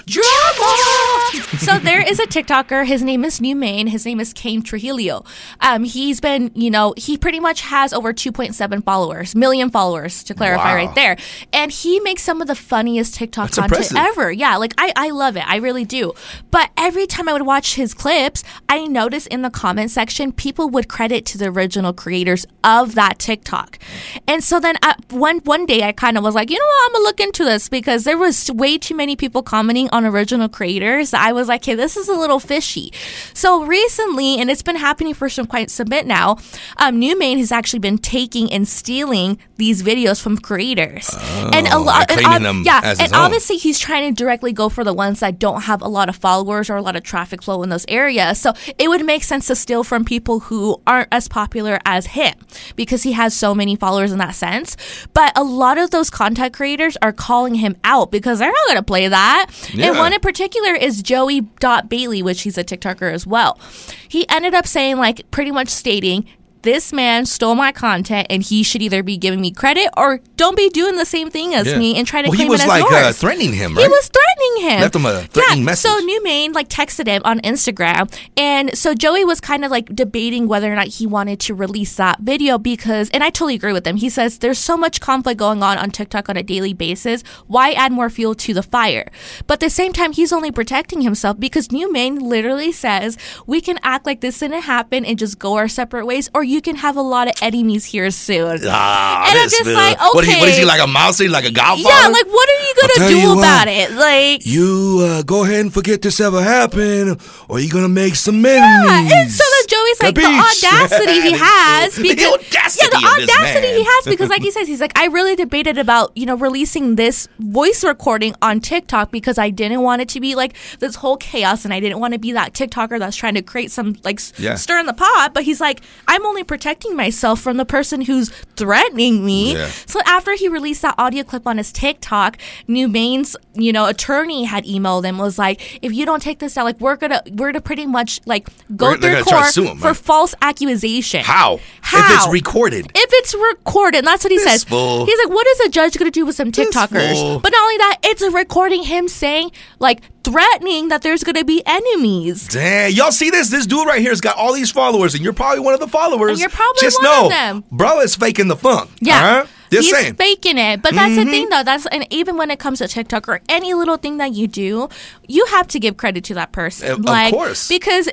Drama. 0.06 1.58
so 1.60 1.78
there 1.80 2.02
is 2.08 2.20
a 2.20 2.24
TikToker. 2.26 2.86
His 2.86 3.04
name 3.04 3.24
is 3.24 3.40
New 3.42 3.56
Main. 3.56 3.88
His 3.88 4.06
name 4.06 4.20
is 4.20 4.34
Kane 4.34 4.62
Trujillo. 4.62 5.24
Um, 5.60 5.84
he's 5.84 6.20
been, 6.20 6.52
you 6.56 6.70
know, 6.70 6.94
he 6.98 7.18
pretty 7.18 7.40
much 7.40 7.62
has 7.62 7.94
over 7.94 8.14
2.7 8.14 8.84
followers, 8.84 9.36
million 9.36 9.70
followers 9.70 10.24
to 10.24 10.34
clarify 10.34 10.72
Wow. 10.72 10.76
right 10.76 10.96
there. 10.96 11.18
And 11.54 11.72
he 11.72 12.00
makes 12.00 12.24
some 12.24 12.42
of 12.42 12.48
the 12.48 12.56
funniest 12.56 13.16
TikTok 13.16 13.48
That's 13.52 13.60
content 13.60 13.92
impressive. 13.92 13.98
ever. 13.98 14.32
Yeah, 14.32 14.58
like 14.58 14.74
I, 14.78 14.92
I 14.96 15.10
love 15.12 15.38
it. 15.38 15.48
I 15.48 15.58
really 15.58 15.86
do. 15.86 16.14
But 16.52 16.70
every 16.78 17.08
time 17.08 17.28
I 17.30 17.34
would 17.34 17.42
watch 17.46 17.76
his 17.76 17.94
clips, 17.94 18.44
I 18.70 18.86
noticed 18.88 19.28
in 19.28 19.42
the 19.42 19.50
comment 19.50 19.92
section, 19.92 20.32
people 20.32 20.70
would 20.70 20.88
credit 20.88 21.26
to 21.28 21.38
the 21.38 21.46
original 21.46 21.94
creators 21.94 22.46
of 22.64 22.96
that 22.96 23.20
TikTok. 23.20 23.80
And 24.28 24.44
so 24.44 24.60
then 24.60 24.76
one 25.10 25.40
one 25.40 25.66
day 25.66 25.84
I 25.84 25.92
kind 25.92 26.18
of 26.18 26.24
was 26.24 26.36
like, 26.36 26.50
you 26.50 26.58
know 26.58 26.66
what, 26.66 26.86
I'm 26.86 26.94
gonna 26.94 27.04
look 27.06 27.20
into 27.20 27.44
this 27.44 27.70
because 27.70 28.04
there 28.04 28.18
was 28.18 28.52
way 28.52 28.78
too 28.78 28.96
many 28.96 29.16
people 29.16 29.42
commenting 29.44 29.90
on 29.92 30.01
original 30.06 30.50
creators. 30.50 31.14
I 31.14 31.32
was 31.32 31.48
like, 31.48 31.64
hey, 31.66 31.76
this 31.76 31.98
is 31.98 32.08
a 32.08 32.14
little 32.14 32.40
fishy. 32.40 32.92
So 33.34 33.64
recently, 33.66 34.38
and 34.38 34.50
it's 34.50 34.64
been 34.64 34.76
happening 34.76 35.14
for 35.14 35.30
some 35.30 35.48
quite 35.48 35.70
some 35.70 35.88
bit 35.88 36.06
now, 36.06 36.38
um, 36.78 37.00
New 37.00 37.18
Main 37.18 37.38
has 37.38 37.52
actually 37.52 37.80
been 37.80 37.98
taking 37.98 38.52
and 38.52 38.68
stealing 38.68 39.38
these 39.58 39.84
videos 39.84 40.22
from 40.22 40.38
creators, 40.38 41.16
and 41.54 41.68
a 41.68 41.78
lot, 41.78 42.10
and 42.10 42.20
claiming 42.20 42.44
them 42.44 42.64
yeah, 42.66 42.96
and 43.00 43.14
obviously 43.14 43.58
he's 43.58 43.78
trying 43.78 44.14
to 44.14 44.18
directly 44.18 44.52
go 44.52 44.70
for 44.70 44.84
the 44.84 44.94
ones 44.94 45.20
that 45.20 45.38
don't 45.38 45.62
have 45.62 45.82
a 45.82 45.88
lot 45.88 46.10
of 46.10 46.16
followers 46.16 46.70
or 46.70 46.76
a 46.76 46.82
lot 46.82 46.96
of 46.96 47.04
traffic 47.04 47.44
flow 47.44 47.62
in 47.62 47.70
those 47.70 47.86
areas. 47.88 48.40
So 48.40 48.54
it 48.78 48.88
would 48.88 49.06
make 49.06 49.24
sense 49.24 49.48
to 49.48 49.56
steal 49.56 49.84
from 49.84 50.04
people 50.06 50.40
who 50.42 50.82
aren't 50.88 51.10
as 51.12 51.28
popular 51.28 51.80
as 51.86 52.08
him 52.08 52.34
because 52.76 53.04
he 53.04 53.12
has 53.12 53.36
so 53.36 53.54
many 53.54 53.76
followers 53.76 54.12
in 54.12 54.18
that 54.18 54.36
sense. 54.36 54.78
But 55.14 55.32
a 55.38 55.44
lot 55.44 55.78
of 55.78 55.92
those 55.92 56.10
content 56.10 56.54
creators 56.54 56.98
are 57.02 57.14
calling 57.14 57.56
him 57.56 57.76
out 57.84 58.12
because 58.12 58.40
they're 58.40 58.52
not 58.52 58.68
going 58.68 58.78
to 58.78 58.84
play 58.84 59.08
that. 59.08 59.48
And 59.72 59.81
Yeah. 59.82 60.00
one 60.00 60.14
in 60.14 60.20
particular 60.20 60.74
is 60.74 61.02
Joey 61.02 61.42
Dot 61.60 61.90
Bailey, 61.90 62.22
which 62.22 62.42
he's 62.42 62.58
a 62.58 62.64
TikToker 62.64 63.12
as 63.12 63.26
well. 63.28 63.60
He 64.08 64.28
ended 64.30 64.54
up 64.54 64.66
saying 64.68 64.98
like 64.98 65.30
pretty 65.32 65.52
much 65.52 65.70
stating 65.70 66.26
this 66.64 66.92
man 66.94 67.26
stole 67.26 67.56
my 67.56 67.72
content 67.72 68.28
and 68.30 68.44
he 68.44 68.64
should 68.64 68.82
either 68.82 69.04
be 69.04 69.18
giving 69.18 69.42
me 69.42 69.52
credit 69.52 69.90
or 69.98 70.20
don't 70.36 70.56
be 70.58 70.70
doing 70.70 70.96
the 70.96 71.06
same 71.06 71.30
thing 71.30 71.54
as 71.54 71.68
Yeah. 71.68 71.78
me 71.78 71.96
and 71.98 72.08
try 72.08 72.22
to 72.22 72.30
well, 72.30 72.36
claim 72.38 72.52
it 72.52 72.62
as 72.62 72.68
like 72.68 72.82
yours. 72.84 72.94
uh, 72.94 73.14
threatening 73.14 73.54
him, 73.54 73.76
right? 73.76 73.84
He 73.84 73.88
was 73.88 74.10
threatening 74.10 74.70
him. 74.70 74.82
Left 74.82 74.96
him 74.96 75.06
a 75.06 75.22
threatening 75.24 75.60
yeah, 75.60 75.66
message. 75.66 75.92
So 75.92 75.98
New 76.00 76.24
Main 76.24 76.54
like 76.54 76.70
texted 76.70 77.08
him 77.08 77.22
on 77.26 77.40
Instagram, 77.42 78.12
and 78.38 78.78
so 78.78 78.94
Joey 78.94 79.26
was 79.26 79.40
kind 79.42 79.64
of 79.66 79.72
like 79.72 79.94
debating 79.96 80.48
whether 80.48 80.72
or 80.72 80.76
not 80.76 80.88
he 80.88 81.06
wanted 81.08 81.40
to 81.42 81.54
release 81.54 81.96
that 81.96 82.20
video 82.20 82.58
because, 82.58 83.10
and 83.12 83.24
I 83.24 83.30
totally 83.30 83.56
agree 83.56 83.74
with 83.74 83.86
him. 83.86 83.98
He 83.98 84.10
says 84.10 84.38
there's 84.40 84.60
so 84.60 84.78
much 84.78 85.00
conflict 85.02 85.40
going 85.40 85.64
on 85.64 85.78
on 85.78 85.92
TikTok 85.92 86.30
on 86.30 86.38
a 86.38 86.44
daily 86.44 86.74
basis. 86.74 87.24
Why 87.48 87.72
add 87.72 87.92
more 87.92 88.10
fuel 88.10 88.36
to 88.36 88.54
the 88.54 88.64
fire? 88.64 89.10
But 89.48 89.56
at 89.56 89.60
the 89.62 89.70
same 89.70 89.94
time, 89.94 90.12
he's 90.14 90.32
only 90.34 90.52
protecting 90.52 91.02
himself 91.02 91.40
because 91.40 91.72
New 91.72 91.92
Main 91.92 92.16
literally 92.20 92.72
says 92.72 93.18
we 93.46 93.62
can 93.62 93.80
act 93.84 94.06
like 94.06 94.22
this 94.22 94.40
didn't 94.40 94.62
happen 94.64 95.06
and 95.06 95.18
just 95.18 95.40
go 95.40 95.56
our 95.58 95.68
separate 95.68 96.06
ways, 96.06 96.30
or 96.34 96.44
you 96.52 96.62
can 96.62 96.76
have 96.76 96.96
a 96.98 97.02
lot 97.02 97.26
of 97.30 97.34
enemies 97.42 97.84
here 97.86 98.12
soon. 98.12 98.60
Ah, 98.68 99.24
And 99.30 99.38
I'm 99.40 99.46
this 99.46 99.52
just 99.54 99.64
dude. 99.66 99.76
like, 99.76 99.98
What 100.14 100.24
is, 100.26 100.30
he, 100.34 100.40
what 100.42 100.50
is 100.50 100.58
he 100.58 100.66
like 100.66 100.82
a 100.82 100.88
mouse? 100.88 101.18
He 101.18 101.28
like 101.28 101.46
a 101.46 101.52
godfather? 101.52 101.88
yeah, 101.90 102.08
like 102.18 102.28
what 102.28 102.48
are 102.54 102.62
you 102.68 102.74
gonna 102.82 103.10
do 103.14 103.18
you 103.24 103.30
what. 103.36 103.38
about 103.40 103.68
it? 103.68 103.92
Like 103.92 104.46
You 104.46 105.00
uh, 105.08 105.22
go 105.24 105.44
ahead 105.46 105.62
and 105.62 105.74
forget 105.74 106.02
this 106.02 106.20
ever 106.20 106.42
happened, 106.44 107.22
or 107.48 107.60
you're 107.60 107.72
gonna 107.72 107.90
make 108.04 108.16
some 108.16 108.44
enemies. 108.46 109.12
Yeah, 109.12 109.18
and 109.22 109.32
so 109.32 109.44
then 109.70 109.80
Joey's 109.80 110.02
like 110.02 110.16
the 110.16 110.24
audacity 110.26 111.22
he 111.22 111.32
has 111.38 111.96
The 111.96 112.02
because 112.04 112.34
audacity 112.34 112.88
yeah, 112.92 113.00
the 113.00 113.08
of 113.08 113.30
audacity 113.30 113.68
he 113.68 113.84
has 113.84 114.06
because 114.06 114.30
like 114.30 114.42
he 114.42 114.52
says 114.52 114.68
he's 114.68 114.82
like 114.82 114.98
I 114.98 115.08
really 115.08 115.36
debated 115.36 115.78
about 115.78 116.12
you 116.16 116.26
know 116.26 116.36
releasing 116.36 116.96
this 116.96 117.28
voice 117.40 117.84
recording 117.84 118.36
on 118.42 118.60
TikTok 118.60 119.12
because 119.12 119.38
I 119.38 119.50
didn't 119.50 119.82
want 119.82 120.02
it 120.02 120.10
to 120.10 120.20
be 120.20 120.36
like 120.36 120.56
this 120.80 120.96
whole 120.96 121.18
chaos 121.18 121.66
and 121.66 121.74
I 121.74 121.80
didn't 121.80 122.00
want 122.00 122.14
to 122.14 122.20
be 122.20 122.32
that 122.34 122.54
TikToker 122.54 123.00
that's 123.00 123.16
trying 123.16 123.36
to 123.36 123.42
create 123.42 123.72
some 123.72 123.96
like 124.04 124.20
Yeah. 124.38 124.56
stir 124.56 124.80
in 124.80 124.86
the 124.86 124.94
pot. 124.94 125.34
But 125.34 125.44
he's 125.44 125.62
like 125.62 125.82
I'm 126.08 126.26
only 126.26 126.44
protecting 126.44 126.96
myself 126.96 127.40
from 127.42 127.58
the 127.58 127.66
person 127.66 128.02
who's 128.02 128.30
threatening 128.56 129.26
me. 129.26 129.54
Yeah. 129.54 129.68
So 129.86 130.00
after 130.06 130.34
he 130.36 130.48
released 130.48 130.82
that 130.84 130.96
audio 130.98 131.24
clip 131.24 131.48
on 131.48 131.58
his 131.58 131.72
TikTok, 131.72 132.38
New 132.68 132.88
Main's 132.88 133.36
you 133.56 133.74
know 133.74 133.86
attorney 133.88 134.46
had 134.46 134.64
emailed 134.66 135.04
him 135.04 135.18
was 135.18 135.38
like 135.38 135.80
if 135.82 135.92
you 135.94 136.06
don't 136.06 136.22
take 136.22 136.40
this 136.40 136.54
down 136.54 136.64
like 136.66 136.80
we're 136.80 136.96
gonna 136.96 137.22
we're 137.32 137.52
gonna 137.52 137.60
pretty 137.62 137.86
much 137.86 138.22
like 138.26 138.48
go 138.76 138.90
We're- 138.90 139.02
through 139.02 139.10
gonna 139.12 139.24
try 139.26 139.52
to 139.52 139.61
court 139.61 139.61
sue 139.66 139.72
him, 139.72 139.78
for 139.78 139.94
false 139.94 140.36
accusation. 140.42 141.22
How? 141.24 141.60
How? 141.82 142.00
If 142.00 142.18
it's 142.18 142.34
recorded. 142.34 142.86
If 142.96 143.10
it's 143.14 143.34
recorded, 143.36 144.00
and 144.00 144.08
that's 144.08 144.24
what 144.24 144.32
he 144.32 144.38
This 144.38 144.52
says. 144.52 144.64
fool. 144.64 145.06
He's 145.06 145.18
like, 145.20 145.30
what 145.34 145.48
is 145.48 145.60
a 145.62 145.70
judge 145.70 145.98
going 145.98 146.12
to 146.12 146.20
do 146.20 146.26
with 146.26 146.36
some 146.36 146.52
TikTokers? 146.52 147.42
But 147.42 147.52
not 147.52 147.62
only 147.62 147.78
that, 147.78 147.98
it's 148.04 148.22
a 148.22 148.32
recording 148.32 148.84
him 148.84 149.08
saying, 149.08 149.52
like, 149.80 150.02
threatening 150.24 150.90
that 150.90 151.02
there's 151.02 151.24
going 151.24 151.36
to 151.36 151.46
be 151.46 151.64
enemies. 151.66 152.48
Damn, 152.48 152.92
y'all 152.92 153.12
see 153.12 153.30
this? 153.30 153.50
This 153.50 153.66
dude 153.66 153.88
right 153.88 154.00
here 154.02 154.12
has 154.12 154.22
got 154.22 154.38
all 154.38 154.54
these 154.54 154.72
followers, 154.72 155.16
and 155.16 155.24
you're 155.24 155.34
probably 155.34 155.60
one 155.60 155.74
of 155.74 155.80
the 155.80 155.88
followers. 155.88 156.32
And 156.32 156.40
you're 156.40 156.50
probably 156.50 156.82
Just 156.82 157.02
one 157.02 157.08
of 157.08 157.24
know, 157.24 157.30
them. 157.30 157.64
bro 157.72 158.00
is 158.02 158.16
faking 158.16 158.48
the 158.48 158.56
funk. 158.56 158.90
Yeah. 159.00 159.28
alright? 159.36 159.50
Just 159.72 159.88
He's 159.88 159.98
saying. 159.98 160.16
faking 160.16 160.58
it. 160.58 160.82
But 160.82 160.94
that's 160.94 161.16
the 161.16 161.24
thing, 161.24 161.46
mm-hmm. 161.46 161.50
though. 161.52 161.64
That's 161.64 161.86
and 161.88 162.06
even 162.10 162.36
when 162.36 162.52
it 162.52 162.60
comes 162.60 162.80
to 162.80 162.88
TikTok 162.90 163.30
or 163.30 163.40
any 163.48 163.74
little 163.74 163.96
thing 163.98 164.18
that 164.18 164.34
you 164.34 164.48
do, 164.48 164.90
you 165.28 165.46
have 165.46 165.68
to 165.70 165.80
give 165.80 165.96
credit 165.96 166.26
to 166.26 166.34
that 166.34 166.52
person. 166.52 166.92
Of- 166.92 167.00
of 167.00 167.06
like, 167.06 167.34
course. 167.34 167.70
because 167.70 168.10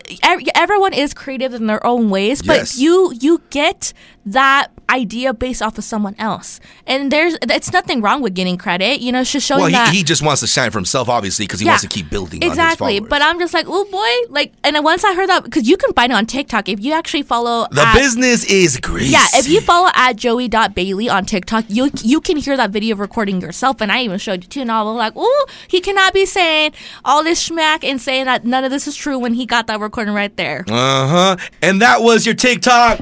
everyone 0.54 0.92
is 0.92 1.12
creative 1.14 1.54
in 1.54 1.66
their 1.66 1.84
own 1.84 2.10
ways, 2.10 2.42
but 2.42 2.58
Yes. 2.58 2.78
you 2.78 3.12
you 3.20 3.42
get 3.50 3.92
that 4.32 4.68
idea 4.90 5.34
based 5.34 5.60
off 5.60 5.76
of 5.78 5.84
someone 5.84 6.14
else, 6.18 6.60
and 6.86 7.12
there's 7.12 7.36
it's 7.42 7.72
nothing 7.72 8.00
wrong 8.00 8.22
with 8.22 8.34
getting 8.34 8.56
credit. 8.56 9.00
You 9.00 9.12
know, 9.12 9.20
it's 9.20 9.32
just 9.32 9.46
showing 9.46 9.62
Well, 9.62 9.70
that 9.70 9.90
he, 9.92 9.98
he 9.98 10.04
just 10.04 10.22
wants 10.22 10.40
to 10.40 10.46
shine 10.46 10.70
for 10.70 10.78
himself, 10.78 11.08
obviously, 11.08 11.46
because 11.46 11.60
he 11.60 11.66
wants 11.66 11.82
to 11.82 11.88
keep 11.88 12.10
building 12.10 12.42
exactly. 12.42 12.96
on 12.96 13.02
his 13.02 13.10
But 13.10 13.22
I'm 13.22 13.38
just 13.38 13.54
like, 13.54 13.66
oh 13.68 13.84
boy, 13.90 14.32
like, 14.32 14.52
and 14.64 14.82
once 14.84 15.04
I 15.04 15.14
heard 15.14 15.28
that, 15.28 15.44
because 15.44 15.68
you 15.68 15.76
can 15.76 15.92
find 15.92 16.12
it 16.12 16.14
on 16.14 16.26
TikTok 16.26 16.68
if 16.68 16.80
you 16.80 16.92
actually 16.92 17.22
follow 17.22 17.66
The 17.70 17.82
at- 17.82 17.94
business 17.94 18.44
is 18.44 18.78
greasy. 18.78 19.12
Yeah, 19.12 19.26
if 19.34 19.48
you 19.48 19.60
follow 19.60 19.90
at 19.94 20.16
joey.bailey 20.16 21.08
on 21.08 21.24
TikTok, 21.24 21.64
you 21.68 21.90
you 22.02 22.20
can 22.20 22.36
hear 22.36 22.56
that 22.56 22.70
video 22.70 22.96
recording 22.96 23.40
yourself. 23.40 23.80
And 23.80 23.92
I 23.92 24.02
even 24.02 24.18
showed 24.18 24.44
you 24.44 24.48
too. 24.48 24.60
And 24.62 24.72
I 24.72 24.82
was 24.82 24.96
like, 24.96 25.12
oh, 25.16 25.46
he 25.68 25.80
cannot 25.80 26.12
be 26.14 26.26
saying 26.26 26.72
all 27.04 27.22
this 27.22 27.48
schmack 27.48 27.84
and 27.84 28.00
saying 28.00 28.24
that 28.26 28.44
none 28.44 28.64
of 28.64 28.70
this 28.70 28.86
is 28.86 28.96
true 28.96 29.18
when 29.18 29.34
he 29.34 29.46
got 29.46 29.66
that 29.66 29.80
recording 29.80 30.14
right 30.14 30.34
there. 30.36 30.64
Uh 30.68 31.08
huh. 31.08 31.36
And 31.62 31.82
that 31.82 32.02
was 32.02 32.26
your 32.26 32.34
TikTok. 32.34 32.98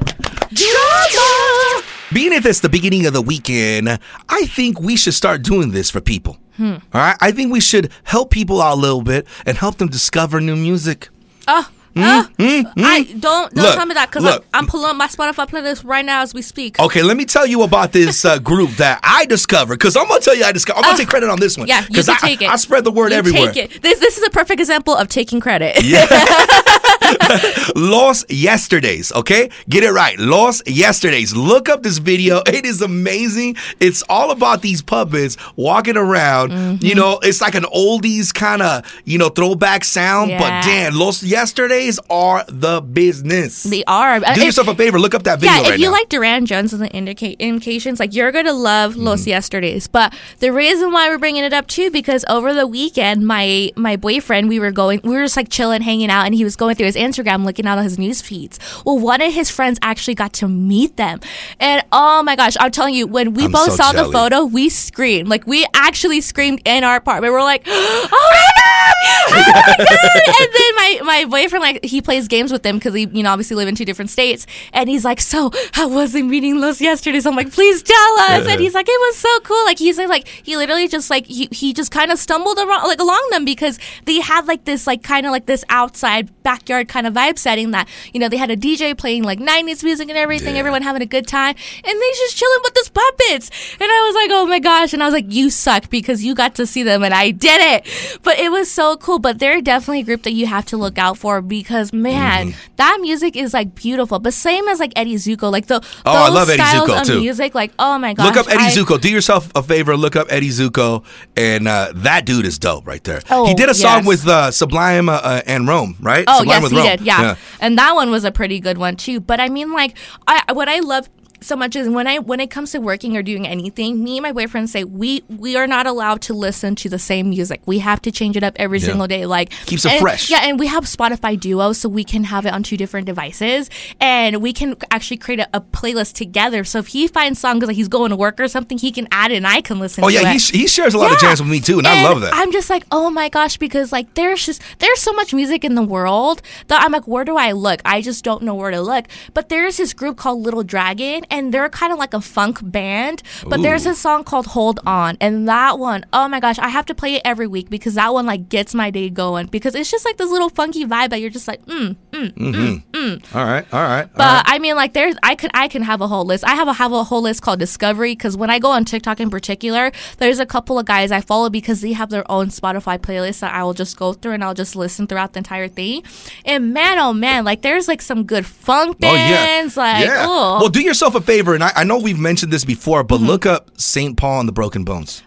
Drama! 0.53 1.83
Being 2.13 2.33
if 2.33 2.45
it's 2.45 2.61
the 2.61 2.69
beginning 2.69 3.05
of 3.05 3.13
the 3.13 3.21
weekend, 3.21 3.99
I 4.29 4.45
think 4.45 4.79
we 4.79 4.95
should 4.95 5.13
start 5.13 5.41
doing 5.43 5.71
this 5.71 5.89
for 5.91 5.99
people. 6.01 6.37
Hmm. 6.55 6.75
All 6.93 7.01
right? 7.01 7.17
I 7.19 7.31
think 7.31 7.51
we 7.51 7.59
should 7.59 7.91
help 8.03 8.31
people 8.31 8.61
out 8.61 8.75
a 8.77 8.79
little 8.79 9.01
bit 9.01 9.27
and 9.45 9.57
help 9.57 9.77
them 9.77 9.89
discover 9.89 10.39
new 10.41 10.55
music. 10.55 11.09
Oh, 11.47 11.69
oh, 11.97 12.29
I 12.39 13.03
don't 13.03 13.21
don't 13.21 13.51
Hmm? 13.53 13.59
Look, 13.59 13.75
tell 13.75 13.85
me 13.85 13.93
that 13.95 14.09
because. 14.09 14.41
I'm 14.53 14.67
pulling 14.67 14.89
up 14.91 14.95
my 14.95 15.07
Spotify 15.07 15.47
playlist 15.49 15.83
right 15.85 16.05
now 16.05 16.21
as 16.21 16.33
we 16.33 16.41
speak. 16.41 16.79
Okay, 16.79 17.03
let 17.03 17.17
me 17.17 17.25
tell 17.25 17.45
you 17.45 17.63
about 17.63 17.91
this 17.91 18.23
uh, 18.25 18.39
group 18.39 18.71
that 18.71 18.99
I 19.03 19.25
discovered. 19.25 19.75
Because 19.75 19.95
I'm 19.97 20.07
gonna 20.07 20.21
tell 20.21 20.35
you, 20.35 20.43
I 20.45 20.51
discovered. 20.51 20.77
I'm 20.79 20.83
gonna 20.83 20.93
Uh, 20.95 20.97
take 20.97 21.09
credit 21.09 21.29
on 21.29 21.39
this 21.39 21.57
one. 21.57 21.67
Yeah, 21.67 21.81
you 21.81 21.87
because 21.89 22.05
can 22.07 22.15
I, 22.21 22.27
take 22.27 22.41
it. 22.41 22.49
I 22.49 22.55
spread 22.55 22.83
the 22.83 22.91
word 22.91 23.11
You 23.11 23.17
everywhere. 23.17 23.51
This 23.53 23.99
this 23.99 24.17
is 24.17 24.23
a 24.25 24.29
perfect 24.29 24.59
example 24.59 24.95
of 24.95 25.07
taking 25.09 25.39
credit. 25.39 25.75
Los 27.75 28.25
Yesterdays, 28.29 29.11
okay? 29.13 29.49
Get 29.69 29.83
it 29.83 29.91
right. 29.91 30.17
Los 30.19 30.61
Yesterdays. 30.67 31.35
Look 31.35 31.69
up 31.69 31.83
this 31.83 31.97
video. 31.99 32.41
It 32.57 32.65
is 32.65 32.81
amazing. 32.81 33.55
It's 33.79 34.01
all 34.09 34.31
about 34.31 34.61
these 34.63 34.81
puppets 34.81 35.37
walking 35.55 35.95
around. 35.97 36.51
Mm-hmm. 36.51 36.85
You 36.85 36.95
know, 36.95 37.19
it's 37.21 37.39
like 37.39 37.53
an 37.55 37.65
oldies 37.65 38.33
kind 38.33 38.61
of, 38.63 38.83
you 39.05 39.17
know, 39.19 39.29
throwback 39.29 39.83
sound. 39.85 40.31
But 40.31 40.49
Yeah. 40.49 40.61
damn, 40.63 40.95
Los 40.95 41.21
Yesterdays 41.23 41.99
are 42.09 42.43
the 42.47 42.81
business. 42.81 43.63
they 43.63 43.83
are. 43.85 44.19
Do 44.19 44.25
If- 44.31 44.37
yourself 44.37 44.67
a 44.69 44.75
favor. 44.75 44.97
Look 44.99 45.13
up 45.13 45.23
that 45.23 45.39
video 45.39 45.55
yeah, 45.55 45.61
right 45.63 45.73
if 45.73 45.79
you 45.79 45.87
now. 45.87 45.91
like 45.91 46.09
Durand 46.09 46.47
Jones 46.47 46.73
and 46.73 46.81
the 46.81 46.89
indica- 46.89 47.39
indications, 47.39 47.99
like 47.99 48.13
you're 48.15 48.31
gonna 48.31 48.53
love 48.53 48.95
Los 48.95 49.21
Mm-hmm. 49.21 49.29
Yesterdays. 49.29 49.87
But 49.87 50.13
the 50.39 50.51
reason 50.51 50.91
why 50.91 51.09
we're 51.09 51.17
bringing 51.19 51.43
it 51.43 51.53
up 51.53 51.67
too, 51.67 51.91
because 51.91 52.25
over 52.27 52.53
the 52.53 52.65
weekend, 52.65 53.25
my 53.27 53.71
my 53.75 53.95
boyfriend, 53.97 54.49
we 54.49 54.59
were 54.59 54.71
going, 54.71 55.01
we 55.03 55.11
were 55.15 55.23
just 55.23 55.37
like 55.37 55.49
chilling, 55.49 55.81
hanging 55.81 56.09
out, 56.09 56.25
and 56.25 56.33
he 56.33 56.43
was 56.43 56.55
going 56.55 56.75
through 56.75 56.87
his 56.87 56.96
Instagram, 56.97 57.45
looking 57.45 57.65
at 57.65 57.81
his 57.81 57.97
news 57.97 58.21
feeds. 58.21 58.59
Well, 58.85 58.99
one 58.99 59.21
of 59.21 59.33
his 59.33 59.49
friends 59.49 59.79
actually 59.81 60.15
got 60.15 60.33
to 60.33 60.47
meet 60.47 60.97
them, 60.97 61.21
and 61.59 61.83
oh 61.91 62.23
my 62.23 62.35
gosh, 62.35 62.57
I'm 62.59 62.71
telling 62.71 62.93
you, 62.93 63.07
when 63.07 63.33
we 63.33 63.45
I'm 63.45 63.51
both 63.51 63.71
so 63.71 63.75
saw 63.75 63.91
the 63.93 64.11
photo, 64.11 64.43
we 64.43 64.69
screamed, 64.69 65.29
like 65.29 65.47
we 65.47 65.65
actually 65.73 66.21
screamed 66.21 66.61
in 66.65 66.83
our 66.83 66.97
apartment. 66.97 67.31
We're 67.33 67.41
like, 67.41 67.63
oh 67.67 68.09
my 68.11 68.49
god, 68.61 68.93
oh 69.13 69.31
my 69.31 69.43
god! 69.45 69.79
and 70.41 70.49
then 70.53 70.75
my 70.75 70.99
my 71.03 71.25
boyfriend, 71.25 71.61
like, 71.63 71.85
he 71.85 72.01
plays 72.01 72.27
games 72.27 72.51
with 72.51 72.63
them 72.63 72.77
because 72.77 72.93
he, 72.93 73.07
you 73.11 73.23
know, 73.23 73.31
obviously 73.31 73.55
live 73.55 73.67
in 73.67 73.75
two 73.75 73.85
different 73.85 74.09
states, 74.09 74.45
and 74.73 74.89
he's 74.89 75.05
like, 75.05 75.21
so 75.21 75.51
how 75.73 75.87
was 75.87 76.13
the 76.13 76.23
meeting 76.23 76.59
Los 76.59 76.81
yesterday? 76.81 77.19
So 77.19 77.29
I'm 77.29 77.35
like, 77.35 77.51
please 77.51 77.81
tell 77.81 78.19
us. 78.19 78.47
And 78.47 78.59
he's 78.59 78.73
like, 78.73 78.87
it 78.89 78.99
was 78.99 79.17
so 79.17 79.39
cool. 79.41 79.63
Like 79.65 79.79
he's 79.79 79.97
like, 79.97 80.09
like 80.17 80.27
he 80.27 80.57
literally 80.57 80.87
just 80.87 81.09
like 81.09 81.25
he, 81.25 81.47
he 81.51 81.73
just 81.73 81.91
kind 81.91 82.11
of 82.11 82.19
stumbled 82.19 82.57
around 82.57 82.83
like 82.83 82.99
along 82.99 83.27
them 83.31 83.45
because 83.45 83.79
they 84.05 84.19
had 84.19 84.47
like 84.47 84.65
this 84.65 84.87
like 84.87 85.03
kind 85.03 85.25
of 85.25 85.31
like 85.31 85.45
this 85.45 85.63
outside 85.69 86.31
backyard 86.43 86.86
kind 86.87 87.05
of 87.07 87.13
vibe 87.13 87.37
setting 87.37 87.71
that 87.71 87.87
you 88.13 88.19
know 88.19 88.29
they 88.29 88.37
had 88.37 88.51
a 88.51 88.57
DJ 88.57 88.97
playing 88.97 89.23
like 89.23 89.39
90s 89.39 89.83
music 89.83 90.09
and 90.09 90.17
everything, 90.17 90.53
Yeah. 90.55 90.59
everyone 90.59 90.81
having 90.81 91.01
a 91.01 91.05
good 91.05 91.27
time, 91.27 91.55
and 91.83 91.85
they 92.01 92.11
just 92.23 92.37
chilling 92.37 92.59
with 92.63 92.73
this 92.73 92.89
puppets. 92.89 93.49
And 93.79 93.83
I 93.91 94.01
was 94.07 94.15
like, 94.15 94.29
oh 94.31 94.45
my 94.47 94.59
gosh, 94.59 94.93
and 94.93 95.01
I 95.03 95.05
was 95.05 95.13
like, 95.13 95.25
you 95.31 95.49
suck 95.49 95.89
because 95.89 96.23
you 96.23 96.35
got 96.35 96.55
to 96.55 96.65
see 96.65 96.83
them 96.83 97.03
and 97.03 97.13
I 97.13 97.31
did 97.31 97.59
it. 97.61 98.19
But 98.23 98.39
it 98.39 98.51
was 98.51 98.69
so 98.71 98.97
cool. 98.97 99.19
But 99.19 99.39
they're 99.39 99.61
definitely 99.61 100.01
a 100.01 100.03
group 100.03 100.23
that 100.23 100.33
you 100.33 100.47
have 100.47 100.65
to 100.67 100.77
look 100.77 100.97
out 100.97 101.17
for 101.17 101.41
because 101.41 101.93
man, 101.93 102.47
Mm-hmm. 102.47 102.59
that 102.77 102.97
music 103.01 103.35
is 103.35 103.53
like 103.53 103.73
beautiful. 103.75 104.19
But 104.19 104.33
same 104.33 104.67
as 104.67 104.79
like 104.79 104.93
Eddie 104.95 105.15
Zuko, 105.15 105.51
like 105.51 105.67
the 105.67 105.75
Oh, 106.05 106.11
I 106.25 106.29
love 106.29 106.49
Eddie 106.49 106.61
Zuko, 106.63 107.01
of 107.01 107.07
too. 107.07 107.19
music, 107.21 107.53
like 107.55 107.71
oh 107.79 107.97
my 107.99 108.13
gosh, 108.13 108.25
Look 108.25 108.37
up 108.37 108.47
Eddie 108.51 108.63
I- 108.65 108.71
Zuko. 108.71 108.99
Do 108.99 109.09
yourself 109.09 109.51
a 109.55 109.63
favor. 109.63 109.95
Look 109.97 110.15
up 110.15 110.27
Eddie 110.29 110.49
Zuko, 110.49 111.03
and 111.35 111.67
uh, 111.67 111.91
that 111.95 112.25
dude 112.25 112.45
is 112.45 112.57
dope 112.59 112.85
right 112.87 113.03
there. 113.03 113.21
Oh, 113.29 113.45
he 113.47 113.53
did 113.53 113.69
a 113.69 113.73
song 113.73 113.99
yes. 113.99 114.07
with 114.07 114.27
uh, 114.27 114.51
Sublime 114.51 115.09
uh, 115.09 115.13
uh, 115.23 115.41
and 115.45 115.67
Rome, 115.67 115.95
right? 115.99 116.25
Oh 116.27 116.39
Sublime 116.39 116.61
yes, 116.61 116.63
with 116.63 116.71
he 116.83 116.89
did. 116.89 117.01
Yeah. 117.01 117.35
and 117.59 117.77
that 117.77 117.93
one 117.95 118.09
was 118.09 118.23
a 118.23 118.31
pretty 118.31 118.59
good 118.59 118.77
one 118.77 118.95
too. 118.95 119.19
But 119.19 119.39
I 119.39 119.49
mean, 119.49 119.71
like, 119.73 119.97
I 120.27 120.53
what 120.53 120.69
I 120.69 120.79
love 120.79 121.09
so 121.41 121.55
much 121.55 121.75
is 121.75 121.87
when 121.89 122.07
I 122.07 122.19
when 122.19 122.39
it 122.39 122.49
comes 122.49 122.71
to 122.71 122.79
working 122.79 123.15
or 123.17 123.21
doing 123.23 123.47
anything, 123.47 124.03
me 124.03 124.17
and 124.17 124.23
my 124.23 124.31
boyfriend 124.31 124.69
say 124.69 124.83
we 124.83 125.23
we 125.29 125.55
are 125.55 125.67
not 125.67 125.87
allowed 125.87 126.21
to 126.23 126.33
listen 126.33 126.75
to 126.77 126.89
the 126.89 126.99
same 126.99 127.29
music. 127.29 127.61
We 127.65 127.79
have 127.79 128.01
to 128.03 128.11
change 128.11 128.35
it 128.37 128.43
up 128.43 128.55
every 128.57 128.79
Yeah. 128.79 128.87
single 128.87 129.07
day. 129.07 129.25
Like 129.25 129.51
Keeps 129.65 129.85
it 129.85 129.93
and- 129.93 130.01
fresh. 130.01 130.29
Yeah, 130.29 130.41
and 130.43 130.59
we 130.59 130.67
have 130.67 130.85
Spotify 130.85 131.39
Duo, 131.39 131.73
so 131.73 131.89
we 131.89 132.03
can 132.03 132.25
have 132.25 132.45
it 132.45 132.53
on 132.53 132.63
two 132.63 132.77
different 132.77 133.05
devices, 133.07 133.69
and 133.99 134.37
we 134.41 134.53
can 134.53 134.75
actually 134.91 135.17
create 135.17 135.39
a, 135.39 135.47
a 135.53 135.61
playlist 135.61 136.13
together. 136.13 136.63
So 136.63 136.79
if 136.79 136.87
he 136.87 137.07
finds 137.07 137.39
songs 137.39 137.63
like 137.65 137.75
he's 137.75 137.87
going 137.87 138.09
to 138.09 138.15
work 138.15 138.39
or 138.39 138.47
something, 138.47 138.77
he 138.77 138.91
can 138.91 139.07
add 139.11 139.31
it, 139.31 139.37
and 139.37 139.47
I 139.47 139.61
can 139.61 139.79
listen. 139.79 140.03
Oh 140.03 140.07
to 140.09 140.13
yeah, 140.13 140.31
it. 140.33 140.41
he, 140.41 140.59
he 140.59 140.67
shares 140.67 140.93
a 140.93 140.97
lot 140.97 141.11
of 141.11 141.17
Yeah. 141.21 141.29
jams 141.29 141.41
with 141.41 141.49
me 141.51 141.59
too, 141.59 141.77
and, 141.77 141.87
I 141.87 142.03
love 142.03 142.21
that. 142.21 142.33
I'm 142.33 142.51
just 142.51 142.69
like, 142.69 142.83
oh 142.91 143.09
my 143.09 143.29
gosh, 143.29 143.57
because 143.57 143.91
like 143.91 144.13
there's 144.15 144.45
just 144.45 144.61
there's 144.79 144.99
so 144.99 145.13
much 145.13 145.33
music 145.33 145.63
in 145.63 145.75
the 145.75 145.83
world 145.83 146.41
that 146.67 146.81
I'm 146.83 146.91
like, 146.91 147.07
where 147.07 147.23
do 147.25 147.37
I 147.37 147.51
look? 147.51 147.81
I 147.85 148.01
just 148.01 148.23
don't 148.23 148.41
know 148.43 148.55
where 148.55 148.71
to 148.71 148.81
look. 148.81 149.05
But 149.33 149.49
there's 149.49 149.77
this 149.77 149.93
group 149.93 150.17
called 150.17 150.41
Little 150.41 150.63
Dragon, 150.63 151.25
and 151.29 151.53
they're 151.53 151.69
kind 151.69 151.93
of 151.93 151.99
like 151.99 152.13
a 152.13 152.21
funk 152.21 152.59
band. 152.61 153.23
But 153.45 153.61
there's 153.61 153.85
a 153.85 153.95
song 153.95 154.23
called 154.23 154.47
Hold 154.47 154.79
On, 154.85 155.17
and 155.21 155.47
that 155.47 155.79
one, 155.79 156.05
oh 156.13 156.27
my 156.27 156.39
gosh, 156.39 156.59
I 156.59 156.69
have 156.69 156.85
to 156.87 156.95
play 156.95 157.15
it 157.15 157.21
every 157.25 157.47
week 157.47 157.69
because 157.69 157.95
that 157.95 158.13
one 158.13 158.25
like 158.25 158.49
gets 158.49 158.73
my 158.73 158.89
day 158.89 159.09
going 159.09 159.47
because 159.47 159.75
it's 159.75 159.91
just 159.91 160.05
like 160.05 160.17
this 160.17 160.29
little 160.29 160.49
funky 160.49 160.85
vibe 160.85 161.09
that 161.09 161.21
you're 161.21 161.29
just 161.29 161.47
like, 161.47 161.65
mm, 161.65 161.95
mm, 162.11 162.33
mm-hmm. 162.33 162.97
mm, 162.97 163.35
all 163.35 163.45
right, 163.45 163.65
all 163.73 163.81
right. 163.81 164.09
but 164.13 164.21
all 164.21 164.33
right. 164.35 164.43
I 164.45 164.59
mean, 164.59 164.75
like, 164.75 164.93
there's 164.93 165.15
I 165.23 165.35
could 165.35 165.51
I 165.53 165.67
can 165.67 165.81
have 165.81 166.01
a 166.01 166.07
whole 166.07 166.25
list. 166.25 166.43
I 166.45 166.55
have 166.55 166.67
a 166.67 166.73
have 166.73 166.91
a 166.91 167.03
whole 167.03 167.21
list 167.21 167.41
called 167.41 167.59
Discovery 167.59 168.13
because 168.13 168.37
when 168.37 168.49
I 168.49 168.59
go 168.59 168.71
on 168.71 168.85
TikTok 168.85 169.19
in 169.19 169.29
particular, 169.29 169.91
there's 170.17 170.39
a 170.39 170.45
couple 170.45 170.79
of 170.79 170.85
guys 170.85 171.11
I 171.11 171.21
follow 171.21 171.49
because 171.49 171.81
they 171.81 171.93
have 171.93 172.09
their 172.09 172.29
own 172.31 172.47
Spotify 172.47 172.97
playlist 172.97 173.39
that 173.39 173.53
I 173.53 173.63
will 173.63 173.73
just 173.73 173.97
go 173.97 174.13
through 174.13 174.33
and 174.33 174.43
I'll 174.43 174.53
just 174.53 174.75
listen 174.75 175.07
throughout 175.07 175.33
the 175.33 175.39
entire 175.39 175.67
thing. 175.67 176.03
And 176.45 176.73
man, 176.73 176.97
oh 176.99 177.13
man, 177.13 177.45
like 177.45 177.61
there's 177.61 177.87
like 177.87 178.01
some 178.01 178.23
good 178.23 178.45
funk 178.45 178.97
Oh 179.03 179.13
yeah, 179.13 179.45
bands. 179.45 179.77
Like, 179.77 180.05
yeah. 180.05 180.25
oh, 180.27 180.57
Well, 180.59 180.69
do 180.69 180.81
yourself 180.81 181.15
a 181.17 181.21
favor, 181.21 181.53
and 181.53 181.63
I, 181.63 181.71
I 181.75 181.83
know 181.83 181.97
we've 181.97 182.19
mentioned 182.19 182.51
this 182.53 182.63
before, 182.65 183.03
but 183.03 183.17
mm-hmm. 183.17 183.27
look 183.27 183.45
up 183.45 183.69
Saint 183.79 184.17
Paul 184.17 184.39
and 184.41 184.47
the 184.47 184.53
Broken 184.53 184.83
Bones. 184.83 185.23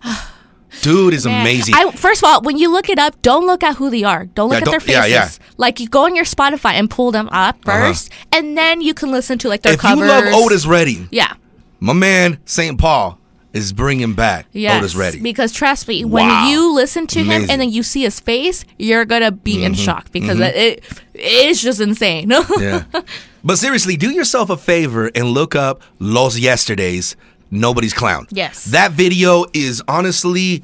Dude 0.83 1.13
is 1.15 1.27
Man, 1.27 1.43
amazing. 1.43 1.75
I, 1.75 1.91
first 1.93 2.23
of 2.23 2.29
all, 2.29 2.41
when 2.43 2.57
you 2.57 2.73
look 2.73 2.89
it 2.89 2.99
up, 2.99 3.21
don't 3.23 3.47
look 3.47 3.63
at 3.63 3.77
who 3.77 3.91
they 3.91 4.03
are. 4.05 4.27
Don't 4.27 4.49
look 4.49 4.55
Yeah, 4.55 4.59
at 4.59 4.65
don't- 4.65 4.73
their 4.73 4.81
faces. 4.81 5.11
yeah. 5.11 5.29
Like 5.59 5.79
you 5.81 5.89
go 5.89 6.05
on 6.07 6.17
your 6.17 6.25
Spotify 6.25 6.73
and 6.73 6.89
pull 6.89 7.11
them 7.11 7.29
up 7.31 7.57
uh-huh. 7.67 7.91
1st 7.93 8.11
and 8.33 8.57
then 8.57 8.81
you 8.81 8.95
can 8.95 9.11
listen 9.11 9.37
to 9.39 9.49
like 9.49 9.61
their 9.63 9.75
if 9.75 9.81
covers. 9.81 9.99
you 9.99 10.07
love 10.07 10.25
Otis 10.33 10.67
Redding, 10.67 11.09
yeah. 11.13 11.35
my 11.81 11.93
man 11.93 12.39
Saint 12.47 12.79
Paul 12.79 13.20
is 13.53 13.73
bringing 13.73 14.15
back 14.15 14.47
Yes, 14.53 14.79
Otis 14.79 14.95
Redding. 14.95 15.23
because 15.23 15.53
trust 15.53 15.89
me, 15.89 16.05
when 16.05 16.27
Wow. 16.29 16.49
you 16.49 16.73
listen 16.75 17.07
to 17.09 17.19
him 17.21 17.27
Amazing. 17.27 17.43
Mm-hmm. 17.43 17.51
and 17.51 17.61
then 17.61 17.71
you 17.71 17.83
see 17.83 18.03
his 18.03 18.21
face, 18.21 18.65
you're 18.79 19.05
gonna 19.05 19.33
be 19.33 19.65
in 19.65 19.75
shock 19.75 20.11
because 20.13 20.39
it, 20.41 20.55
it 20.57 20.85
it's 21.15 21.61
just 21.61 21.81
insane. 21.81 22.31
yeah. 22.61 22.85
But 23.43 23.57
seriously, 23.57 23.97
do 23.97 24.11
yourself 24.11 24.51
a 24.51 24.57
favor 24.57 25.11
and 25.15 25.29
look 25.29 25.55
up 25.55 25.83
Los 25.99 26.39
Yesterdays, 26.39 27.17
Nobody's 27.51 27.93
Clown. 27.95 28.27
Yes. 28.31 28.67
That 28.67 28.93
video 28.93 29.47
is 29.53 29.83
honestly 29.89 30.63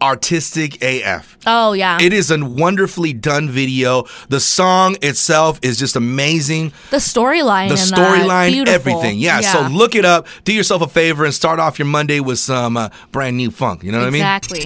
artistic 0.00 0.82
AF. 0.82 1.36
oh 1.46 1.72
yeah, 1.72 1.98
It 2.00 2.12
is 2.12 2.30
a 2.30 2.44
wonderfully 2.44 3.12
done 3.12 3.48
video. 3.50 4.04
The 4.28 4.40
song 4.40 4.96
itself 5.02 5.58
is 5.62 5.78
just 5.78 5.96
amazing. 5.96 6.72
the 6.90 6.98
storyline, 6.98 7.68
The 7.68 7.74
storyline, 7.74 8.66
everything. 8.68 9.18
Yeah, 9.18 9.40
So 9.40 9.62
look 9.68 9.94
it 9.94 10.04
up. 10.04 10.26
Do 10.44 10.52
yourself 10.52 10.82
a 10.82 10.88
favor 10.88 11.24
and 11.24 11.34
start 11.34 11.58
off 11.60 11.78
your 11.78 11.86
Monday 11.86 12.20
with 12.20 12.38
some 12.38 12.76
uh, 12.76 12.88
brand 13.12 13.36
new 13.36 13.50
funk. 13.50 13.82
You 13.82 13.92
know 13.92 13.98
what 13.98 14.06
I 14.08 14.10
mean? 14.10 14.22
exactly. 14.22 14.64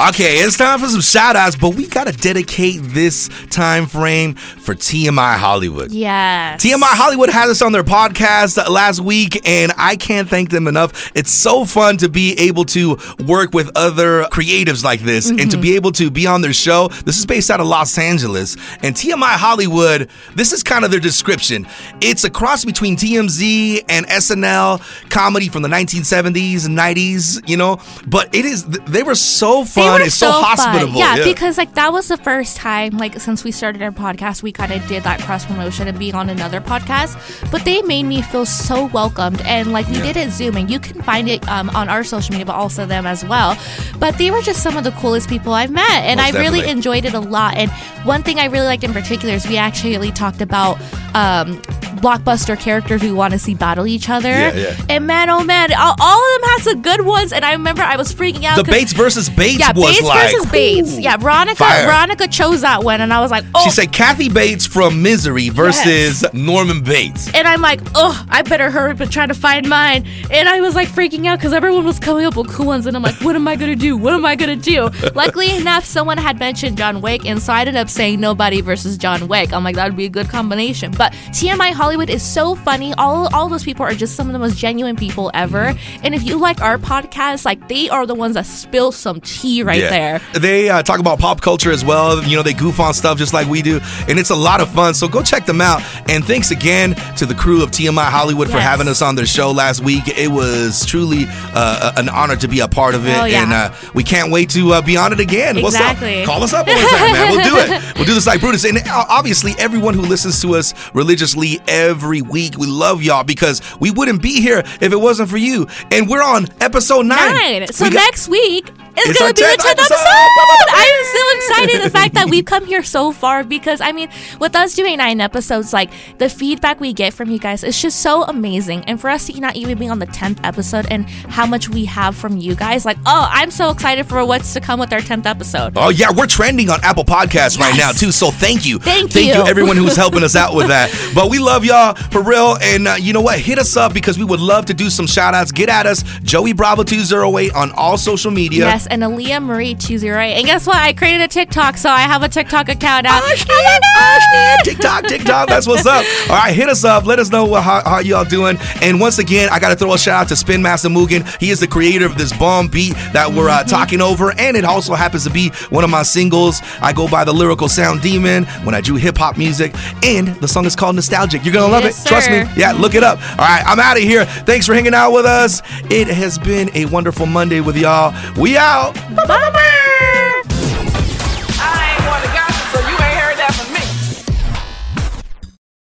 Okay, 0.00 0.36
it's 0.36 0.56
time 0.56 0.78
for 0.78 0.86
some 0.86 1.00
shout 1.00 1.34
outs, 1.34 1.56
but 1.56 1.74
we 1.74 1.88
got 1.88 2.06
to 2.06 2.12
dedicate 2.12 2.78
this 2.82 3.28
time 3.50 3.86
frame 3.86 4.36
for 4.36 4.76
TMI 4.76 5.36
Hollywood. 5.36 5.90
Yes. 5.90 6.62
TMI 6.62 6.82
Hollywood 6.82 7.30
had 7.30 7.48
us 7.48 7.62
on 7.62 7.72
their 7.72 7.82
podcast 7.82 8.68
last 8.68 9.00
week, 9.00 9.44
and 9.44 9.72
I 9.76 9.96
can't 9.96 10.28
thank 10.28 10.50
them 10.50 10.68
enough. 10.68 11.10
It's 11.16 11.32
so 11.32 11.64
fun 11.64 11.96
to 11.96 12.08
be 12.08 12.34
able 12.34 12.64
to 12.66 12.96
work 13.26 13.52
with 13.52 13.72
other 13.74 14.22
creatives 14.26 14.84
like 14.84 15.00
this 15.00 15.30
and 15.30 15.40
to 15.40 15.44
mm-hmm. 15.48 15.60
be 15.62 15.74
able 15.74 15.90
to 15.92 16.12
be 16.12 16.28
on 16.28 16.42
their 16.42 16.52
show. 16.52 16.86
This 17.04 17.18
is 17.18 17.26
based 17.26 17.50
out 17.50 17.58
of 17.58 17.66
Los 17.66 17.98
Angeles, 17.98 18.56
and 18.84 18.94
TMI 18.94 19.34
Hollywood, 19.34 20.08
this 20.36 20.52
is 20.52 20.62
kind 20.62 20.84
of 20.84 20.92
their 20.92 21.00
description. 21.00 21.66
It's 22.00 22.22
a 22.22 22.30
cross 22.30 22.64
between 22.64 22.94
TMZ 22.94 23.84
and 23.88 24.06
SNL 24.06 25.10
comedy 25.10 25.48
from 25.48 25.62
the 25.62 25.68
1970s 25.68 26.66
and 26.66 26.78
90s, 26.78 27.48
you 27.48 27.56
know, 27.56 27.80
but 28.06 28.32
it 28.32 28.44
is, 28.44 28.64
they 28.64 29.02
were 29.02 29.16
so 29.16 29.64
They 29.64 29.87
fun. 29.92 30.02
it's 30.02 30.14
so, 30.14 30.30
fun. 30.32 30.42
hospitable. 30.44 30.98
Yeah, 30.98 31.24
because 31.24 31.58
like 31.58 31.74
that 31.74 31.92
was 31.92 32.08
the 32.08 32.16
first 32.18 32.56
time, 32.56 32.96
like 32.98 33.18
since 33.20 33.44
we 33.44 33.50
started 33.52 33.82
our 33.82 33.90
podcast, 33.90 34.42
we 34.42 34.52
kind 34.52 34.72
of 34.72 34.86
did 34.86 35.02
that 35.04 35.20
cross 35.20 35.44
promotion 35.44 35.88
and 35.88 35.98
being 35.98 36.14
on 36.14 36.28
another 36.30 36.60
podcast. 36.60 37.16
But 37.50 37.64
they 37.64 37.82
made 37.82 38.04
me 38.04 38.22
feel 38.22 38.46
so 38.46 38.86
welcomed, 38.86 39.40
and 39.42 39.72
like 39.72 39.86
we 39.88 39.96
Yeah. 39.96 40.12
did 40.12 40.16
it 40.16 40.30
Zoom, 40.30 40.56
and 40.56 40.70
you 40.70 40.78
can 40.80 41.02
find 41.02 41.28
it 41.28 41.46
um, 41.48 41.70
on 41.70 41.88
our 41.88 42.04
social 42.04 42.32
media, 42.32 42.46
but 42.46 42.54
also 42.54 42.86
them 42.86 43.06
as 43.06 43.24
well. 43.24 43.56
But 43.98 44.18
they 44.18 44.30
were 44.30 44.42
just 44.42 44.62
some 44.62 44.76
of 44.76 44.84
the 44.84 44.92
coolest 44.92 45.28
people 45.28 45.52
I've 45.52 45.70
met, 45.70 45.90
and 46.04 46.18
Most 46.20 46.34
I 46.34 46.38
really 46.38 46.68
enjoyed 46.68 47.04
it 47.04 47.14
a 47.14 47.20
lot. 47.20 47.56
And 47.56 47.70
one 48.04 48.22
thing 48.22 48.38
I 48.38 48.46
really 48.46 48.66
liked 48.66 48.84
in 48.84 48.92
particular 48.92 49.34
is 49.34 49.46
we 49.46 49.56
actually 49.56 50.10
talked 50.12 50.40
about. 50.40 50.78
Um, 51.14 51.60
blockbuster 51.98 52.58
characters 52.58 53.02
we 53.02 53.12
want 53.12 53.32
to 53.32 53.38
see 53.38 53.54
battle 53.54 53.86
each 53.86 54.08
other 54.08 54.28
Yeah, 54.28 54.54
yeah. 54.54 54.76
and 54.88 55.06
man 55.06 55.30
oh 55.30 55.44
man 55.44 55.72
all, 55.74 55.94
all 56.00 56.18
of 56.36 56.40
them 56.40 56.50
had 56.50 56.58
some 56.62 56.82
good 56.82 57.00
ones 57.04 57.32
and 57.32 57.44
i 57.44 57.52
remember 57.52 57.82
i 57.82 57.96
was 57.96 58.12
freaking 58.14 58.44
out 58.44 58.56
the 58.56 58.64
Bates 58.70 58.92
versus 58.92 59.28
Bates 59.30 59.58
yeah, 59.60 59.72
was 59.74 59.96
Bates 59.96 60.02
like 60.02 60.30
versus 60.30 60.50
Bates. 60.50 60.98
Yeah, 60.98 61.16
Veronica. 61.16 61.56
fire. 61.56 61.86
Veronica 61.86 62.26
chose 62.28 62.60
that 62.62 62.82
one, 62.84 63.00
and 63.00 63.12
I 63.12 63.20
was 63.20 63.30
like, 63.30 63.44
oh. 63.54 63.62
She 63.64 63.70
said 63.70 63.92
Kathy 63.92 64.28
Bates 64.28 64.66
from 64.66 65.02
Misery 65.02 65.48
versus 65.48 66.24
Norman 66.32 66.82
Bates. 66.82 67.32
and 67.34 67.46
I'm 67.48 67.60
like, 67.60 67.80
oh, 67.94 68.24
I 68.28 68.42
better 68.42 68.70
hurry 68.70 68.92
up 68.92 69.00
and 69.00 69.10
try 69.10 69.26
to 69.26 69.34
find 69.34 69.68
mine. 69.68 70.06
And 70.30 70.48
I 70.48 70.60
was 70.60 70.74
like 70.74 70.88
freaking 70.88 71.26
out 71.26 71.38
because 71.38 71.52
everyone 71.52 71.84
was 71.84 71.98
coming 71.98 72.24
up 72.26 72.36
with 72.36 72.50
cool 72.50 72.66
ones, 72.66 72.86
and 72.86 72.96
I'm 72.96 73.02
like, 73.02 73.16
what 73.22 73.34
am 73.36 73.46
I 73.48 73.56
gonna 73.56 73.76
do? 73.76 73.96
What 73.96 74.12
am 74.14 74.24
I 74.26 74.36
gonna 74.36 74.56
do? 74.56 74.88
Luckily 75.14 75.54
enough, 75.56 75.84
someone 75.84 76.18
had 76.18 76.38
mentioned 76.38 76.76
John 76.78 77.00
Wick, 77.00 77.24
and 77.26 77.40
so 77.40 77.52
I 77.52 77.60
ended 77.60 77.76
up 77.76 77.88
saying 77.88 78.20
Nobody 78.20 78.60
versus 78.60 78.96
John 78.98 79.28
Wick. 79.28 79.52
I'm 79.52 79.64
like, 79.64 79.76
that 79.76 79.86
would 79.88 79.96
be 79.96 80.06
a 80.06 80.10
good 80.10 80.28
combination. 80.28 80.90
But 80.92 81.12
TMI 81.30 81.72
Hollywood 81.88 82.10
is 82.10 82.22
so 82.22 82.54
funny. 82.54 82.92
All 82.98 83.34
all 83.34 83.48
those 83.48 83.64
people 83.64 83.82
are 83.86 83.94
just 83.94 84.14
some 84.14 84.26
of 84.26 84.34
the 84.34 84.38
most 84.38 84.58
genuine 84.58 84.94
people 84.94 85.30
ever. 85.32 85.72
And 86.02 86.14
if 86.14 86.22
you 86.22 86.36
like 86.36 86.60
our 86.60 86.76
podcast, 86.76 87.46
like 87.46 87.66
they 87.66 87.88
are 87.88 88.04
the 88.04 88.14
ones 88.14 88.34
that 88.34 88.44
spill 88.44 88.92
some 88.92 89.22
tea 89.22 89.62
right 89.62 89.80
there. 89.80 90.20
They 90.34 90.68
uh, 90.68 90.82
talk 90.82 91.00
about 91.00 91.18
pop 91.18 91.40
culture 91.40 91.72
as 91.72 91.86
well. 91.86 92.22
You 92.22 92.36
know, 92.36 92.42
they 92.42 92.52
goof 92.52 92.78
on 92.78 92.92
stuff 92.92 93.16
just 93.16 93.32
like 93.32 93.48
we 93.48 93.62
do, 93.62 93.80
and 94.06 94.18
it's 94.18 94.28
a 94.28 94.36
lot 94.36 94.60
of 94.60 94.68
fun. 94.68 94.92
So 94.92 95.08
go 95.08 95.22
check 95.22 95.46
them 95.46 95.62
out. 95.62 95.80
And 96.10 96.22
thanks 96.22 96.50
again 96.50 96.94
to 97.16 97.24
the 97.24 97.34
crew 97.34 97.62
of 97.62 97.70
TMI 97.70 98.10
Hollywood 98.10 98.50
for 98.50 98.58
having 98.60 98.86
us 98.86 99.00
on 99.00 99.14
their 99.14 99.24
show 99.24 99.50
last 99.50 99.80
week. 99.82 100.08
It 100.08 100.28
was 100.30 100.84
truly 100.84 101.24
uh, 101.54 101.92
an 101.96 102.10
honor 102.10 102.36
to 102.36 102.48
be 102.48 102.60
a 102.60 102.68
part 102.68 102.94
of 102.96 103.06
it, 103.06 103.16
Oh, 103.18 103.24
yeah. 103.24 103.44
and 103.44 103.52
uh, 103.54 103.72
we 103.94 104.04
can't 104.04 104.30
wait 104.30 104.50
to 104.50 104.74
uh, 104.74 104.82
be 104.82 104.98
on 104.98 105.14
it 105.14 105.20
again. 105.20 105.62
What's 105.62 105.74
Exactly. 105.76 106.20
up? 106.20 106.26
Call 106.26 106.42
us 106.42 106.52
up 106.52 106.66
one 106.66 106.76
time, 106.76 107.12
man. 107.14 107.30
We'll 107.30 107.44
do 107.48 107.56
it. 107.56 107.82
We'll 107.96 108.04
do 108.04 108.12
this 108.14 108.26
like 108.26 108.40
Brutus. 108.40 108.64
And 108.66 108.76
uh, 108.76 109.06
obviously, 109.08 109.54
everyone 109.58 109.94
who 109.94 110.02
listens 110.02 110.40
to 110.42 110.54
us 110.54 110.74
religiously 110.94 111.58
every 111.78 112.22
week, 112.22 112.58
we 112.58 112.66
love 112.66 113.02
y'all 113.02 113.24
because 113.24 113.60
we 113.80 113.90
wouldn't 113.90 114.20
be 114.22 114.40
here 114.40 114.62
if 114.80 114.92
it 114.92 115.00
wasn't 115.00 115.28
for 115.30 115.36
you. 115.36 115.66
And 115.92 116.08
we're 116.08 116.22
on 116.22 116.48
episode 116.60 117.06
nine. 117.06 117.32
nine. 117.34 117.66
So 117.72 117.84
We 117.84 117.90
got- 117.90 118.00
next 118.04 118.28
week 118.28 118.70
is 118.98 119.10
It's 119.10 119.18
gonna 119.18 119.32
be 119.34 119.40
the 119.42 119.46
10th 119.48 119.56
10th 119.56 119.70
episode. 119.70 119.94
episode. 119.94 120.68
I'm 120.70 121.04
so 121.04 121.36
excited. 121.36 121.82
The 121.84 121.90
fact 121.90 122.14
that 122.14 122.28
we've 122.28 122.44
come 122.44 122.66
here 122.66 122.82
so 122.82 123.12
far 123.12 123.44
because, 123.44 123.80
I 123.80 123.92
mean, 123.92 124.08
with 124.40 124.54
us 124.56 124.74
doing 124.74 124.98
nine 124.98 125.20
episodes, 125.20 125.72
like 125.72 125.90
the 126.18 126.28
feedback 126.28 126.80
we 126.80 126.92
get 126.92 127.14
from 127.14 127.30
you 127.30 127.38
guys 127.38 127.64
is 127.64 127.80
just 127.80 128.00
so 128.00 128.24
amazing. 128.24 128.84
And 128.86 129.00
for 129.00 129.10
us 129.10 129.26
to 129.26 129.40
not 129.40 129.56
even 129.56 129.78
be 129.78 129.88
on 129.88 129.98
the 129.98 130.06
10th 130.06 130.40
episode 130.44 130.86
and 130.90 131.08
how 131.08 131.46
much 131.46 131.68
we 131.68 131.84
have 131.86 132.16
from 132.16 132.36
you 132.38 132.54
guys, 132.54 132.84
like, 132.84 132.98
oh, 133.06 133.28
I'm 133.30 133.50
so 133.50 133.70
excited 133.70 134.06
for 134.06 134.24
what's 134.24 134.52
to 134.54 134.60
come 134.60 134.80
with 134.80 134.92
our 134.92 135.00
10th 135.00 135.26
episode. 135.26 135.74
Oh 135.76 135.90
yeah, 135.90 136.10
we're 136.10 136.26
trending 136.26 136.70
on 136.70 136.80
Apple 136.82 137.04
Podcasts 137.04 137.58
right 137.58 137.76
now 137.76 137.92
too. 137.92 138.10
So 138.12 138.30
thank 138.30 138.66
you, 138.66 138.78
Thank 138.78 139.12
thank 139.12 139.26
you, 139.26 139.34
you. 139.34 139.46
everyone 139.46 139.76
who's 139.76 139.96
helping 139.96 140.22
us 140.24 140.34
out 140.36 140.54
with 140.54 140.68
that. 140.68 140.88
But 141.14 141.30
we 141.30 141.38
love 141.38 141.64
y'all 141.64 141.94
for 141.94 142.22
real, 142.22 142.56
and 142.60 142.86
uh, 142.86 142.94
you 142.98 143.12
know 143.12 143.20
what? 143.22 143.38
Hit 143.38 143.58
us 143.58 143.76
up 143.76 143.92
because 143.94 144.18
we 144.18 144.24
would 144.24 144.40
love 144.40 144.66
to 144.66 144.74
do 144.74 144.90
some 144.90 145.06
shout 145.06 145.34
outs. 145.34 145.50
Get 145.52 145.68
at 145.68 145.86
us, 145.86 146.02
Joey 146.22 146.52
Bravo 146.52 146.82
two 146.84 147.00
zero 147.00 147.36
eight 147.38 147.52
on 147.54 147.72
all 147.72 147.96
social 147.96 148.30
media. 148.30 148.66
Yes, 148.66 148.86
and 148.90 149.02
Aaliyah 149.02 149.42
Marie 149.42 149.74
208. 149.74 150.34
And 150.34 150.46
guess 150.46 150.66
what? 150.66 150.76
I 150.76 150.92
created 150.92 151.22
a 151.22 151.28
TikTok, 151.28 151.76
so 151.76 151.90
I 151.90 152.00
have 152.00 152.22
a 152.22 152.28
TikTok 152.28 152.68
account 152.68 153.04
now. 153.04 153.20
Oh. 153.22 153.34
Oh. 153.50 154.56
TikTok, 154.64 155.04
TikTok, 155.04 155.48
that's 155.48 155.66
what's 155.66 155.86
up. 155.86 156.04
All 156.30 156.36
right, 156.36 156.54
hit 156.54 156.68
us 156.68 156.84
up. 156.84 157.04
Let 157.06 157.18
us 157.18 157.30
know 157.30 157.44
what, 157.44 157.62
how, 157.62 157.82
how 157.84 157.98
y'all 158.00 158.24
doing. 158.24 158.56
And 158.82 159.00
once 159.00 159.18
again, 159.18 159.48
I 159.50 159.58
got 159.58 159.70
to 159.70 159.76
throw 159.76 159.92
a 159.94 159.98
shout 159.98 160.22
out 160.22 160.28
to 160.28 160.36
Spin 160.36 160.62
Master 160.62 160.88
Mugen. 160.88 161.26
He 161.40 161.50
is 161.50 161.60
the 161.60 161.66
creator 161.66 162.06
of 162.06 162.16
this 162.18 162.36
bomb 162.36 162.68
beat 162.68 162.94
that 163.12 163.30
we're 163.32 163.48
uh, 163.48 163.64
talking 163.64 164.00
over, 164.00 164.32
and 164.38 164.56
it 164.56 164.64
also 164.64 164.94
happens 164.94 165.24
to 165.24 165.30
be 165.30 165.50
one 165.70 165.84
of 165.84 165.90
my 165.90 166.02
singles. 166.02 166.60
I 166.80 166.92
go 166.92 167.08
by 167.08 167.24
the 167.24 167.32
lyrical 167.32 167.68
sound 167.68 168.02
demon 168.02 168.44
when 168.64 168.74
I 168.74 168.80
do 168.80 168.94
hip 168.96 169.16
hop 169.18 169.36
music, 169.36 169.74
and 170.04 170.28
the 170.36 170.48
song 170.48 170.64
is 170.66 170.76
called 170.76 170.96
Nostalgic. 170.96 171.44
You're 171.44 171.54
gonna 171.54 171.72
love 171.72 171.84
Yes, 171.84 172.04
it. 172.04 172.08
Trust 172.08 172.30
me. 172.30 172.44
Yeah, 172.56 172.72
look 172.72 172.94
it 172.94 173.02
up. 173.02 173.18
All 173.32 173.38
right, 173.38 173.62
I'm 173.66 173.80
out 173.80 173.96
of 173.96 174.02
here. 174.02 174.24
Thanks 174.24 174.66
for 174.66 174.74
hanging 174.74 174.94
out 174.94 175.12
with 175.12 175.26
us. 175.26 175.62
It 175.90 176.08
has 176.08 176.38
been 176.38 176.70
a 176.74 176.86
wonderful 176.86 177.26
Monday 177.26 177.60
with 177.60 177.76
y'all. 177.76 178.14
We 178.40 178.56
out. 178.56 178.77
Tchau. 178.78 178.92
Bye. 179.26 179.26
Bye. 179.26 180.37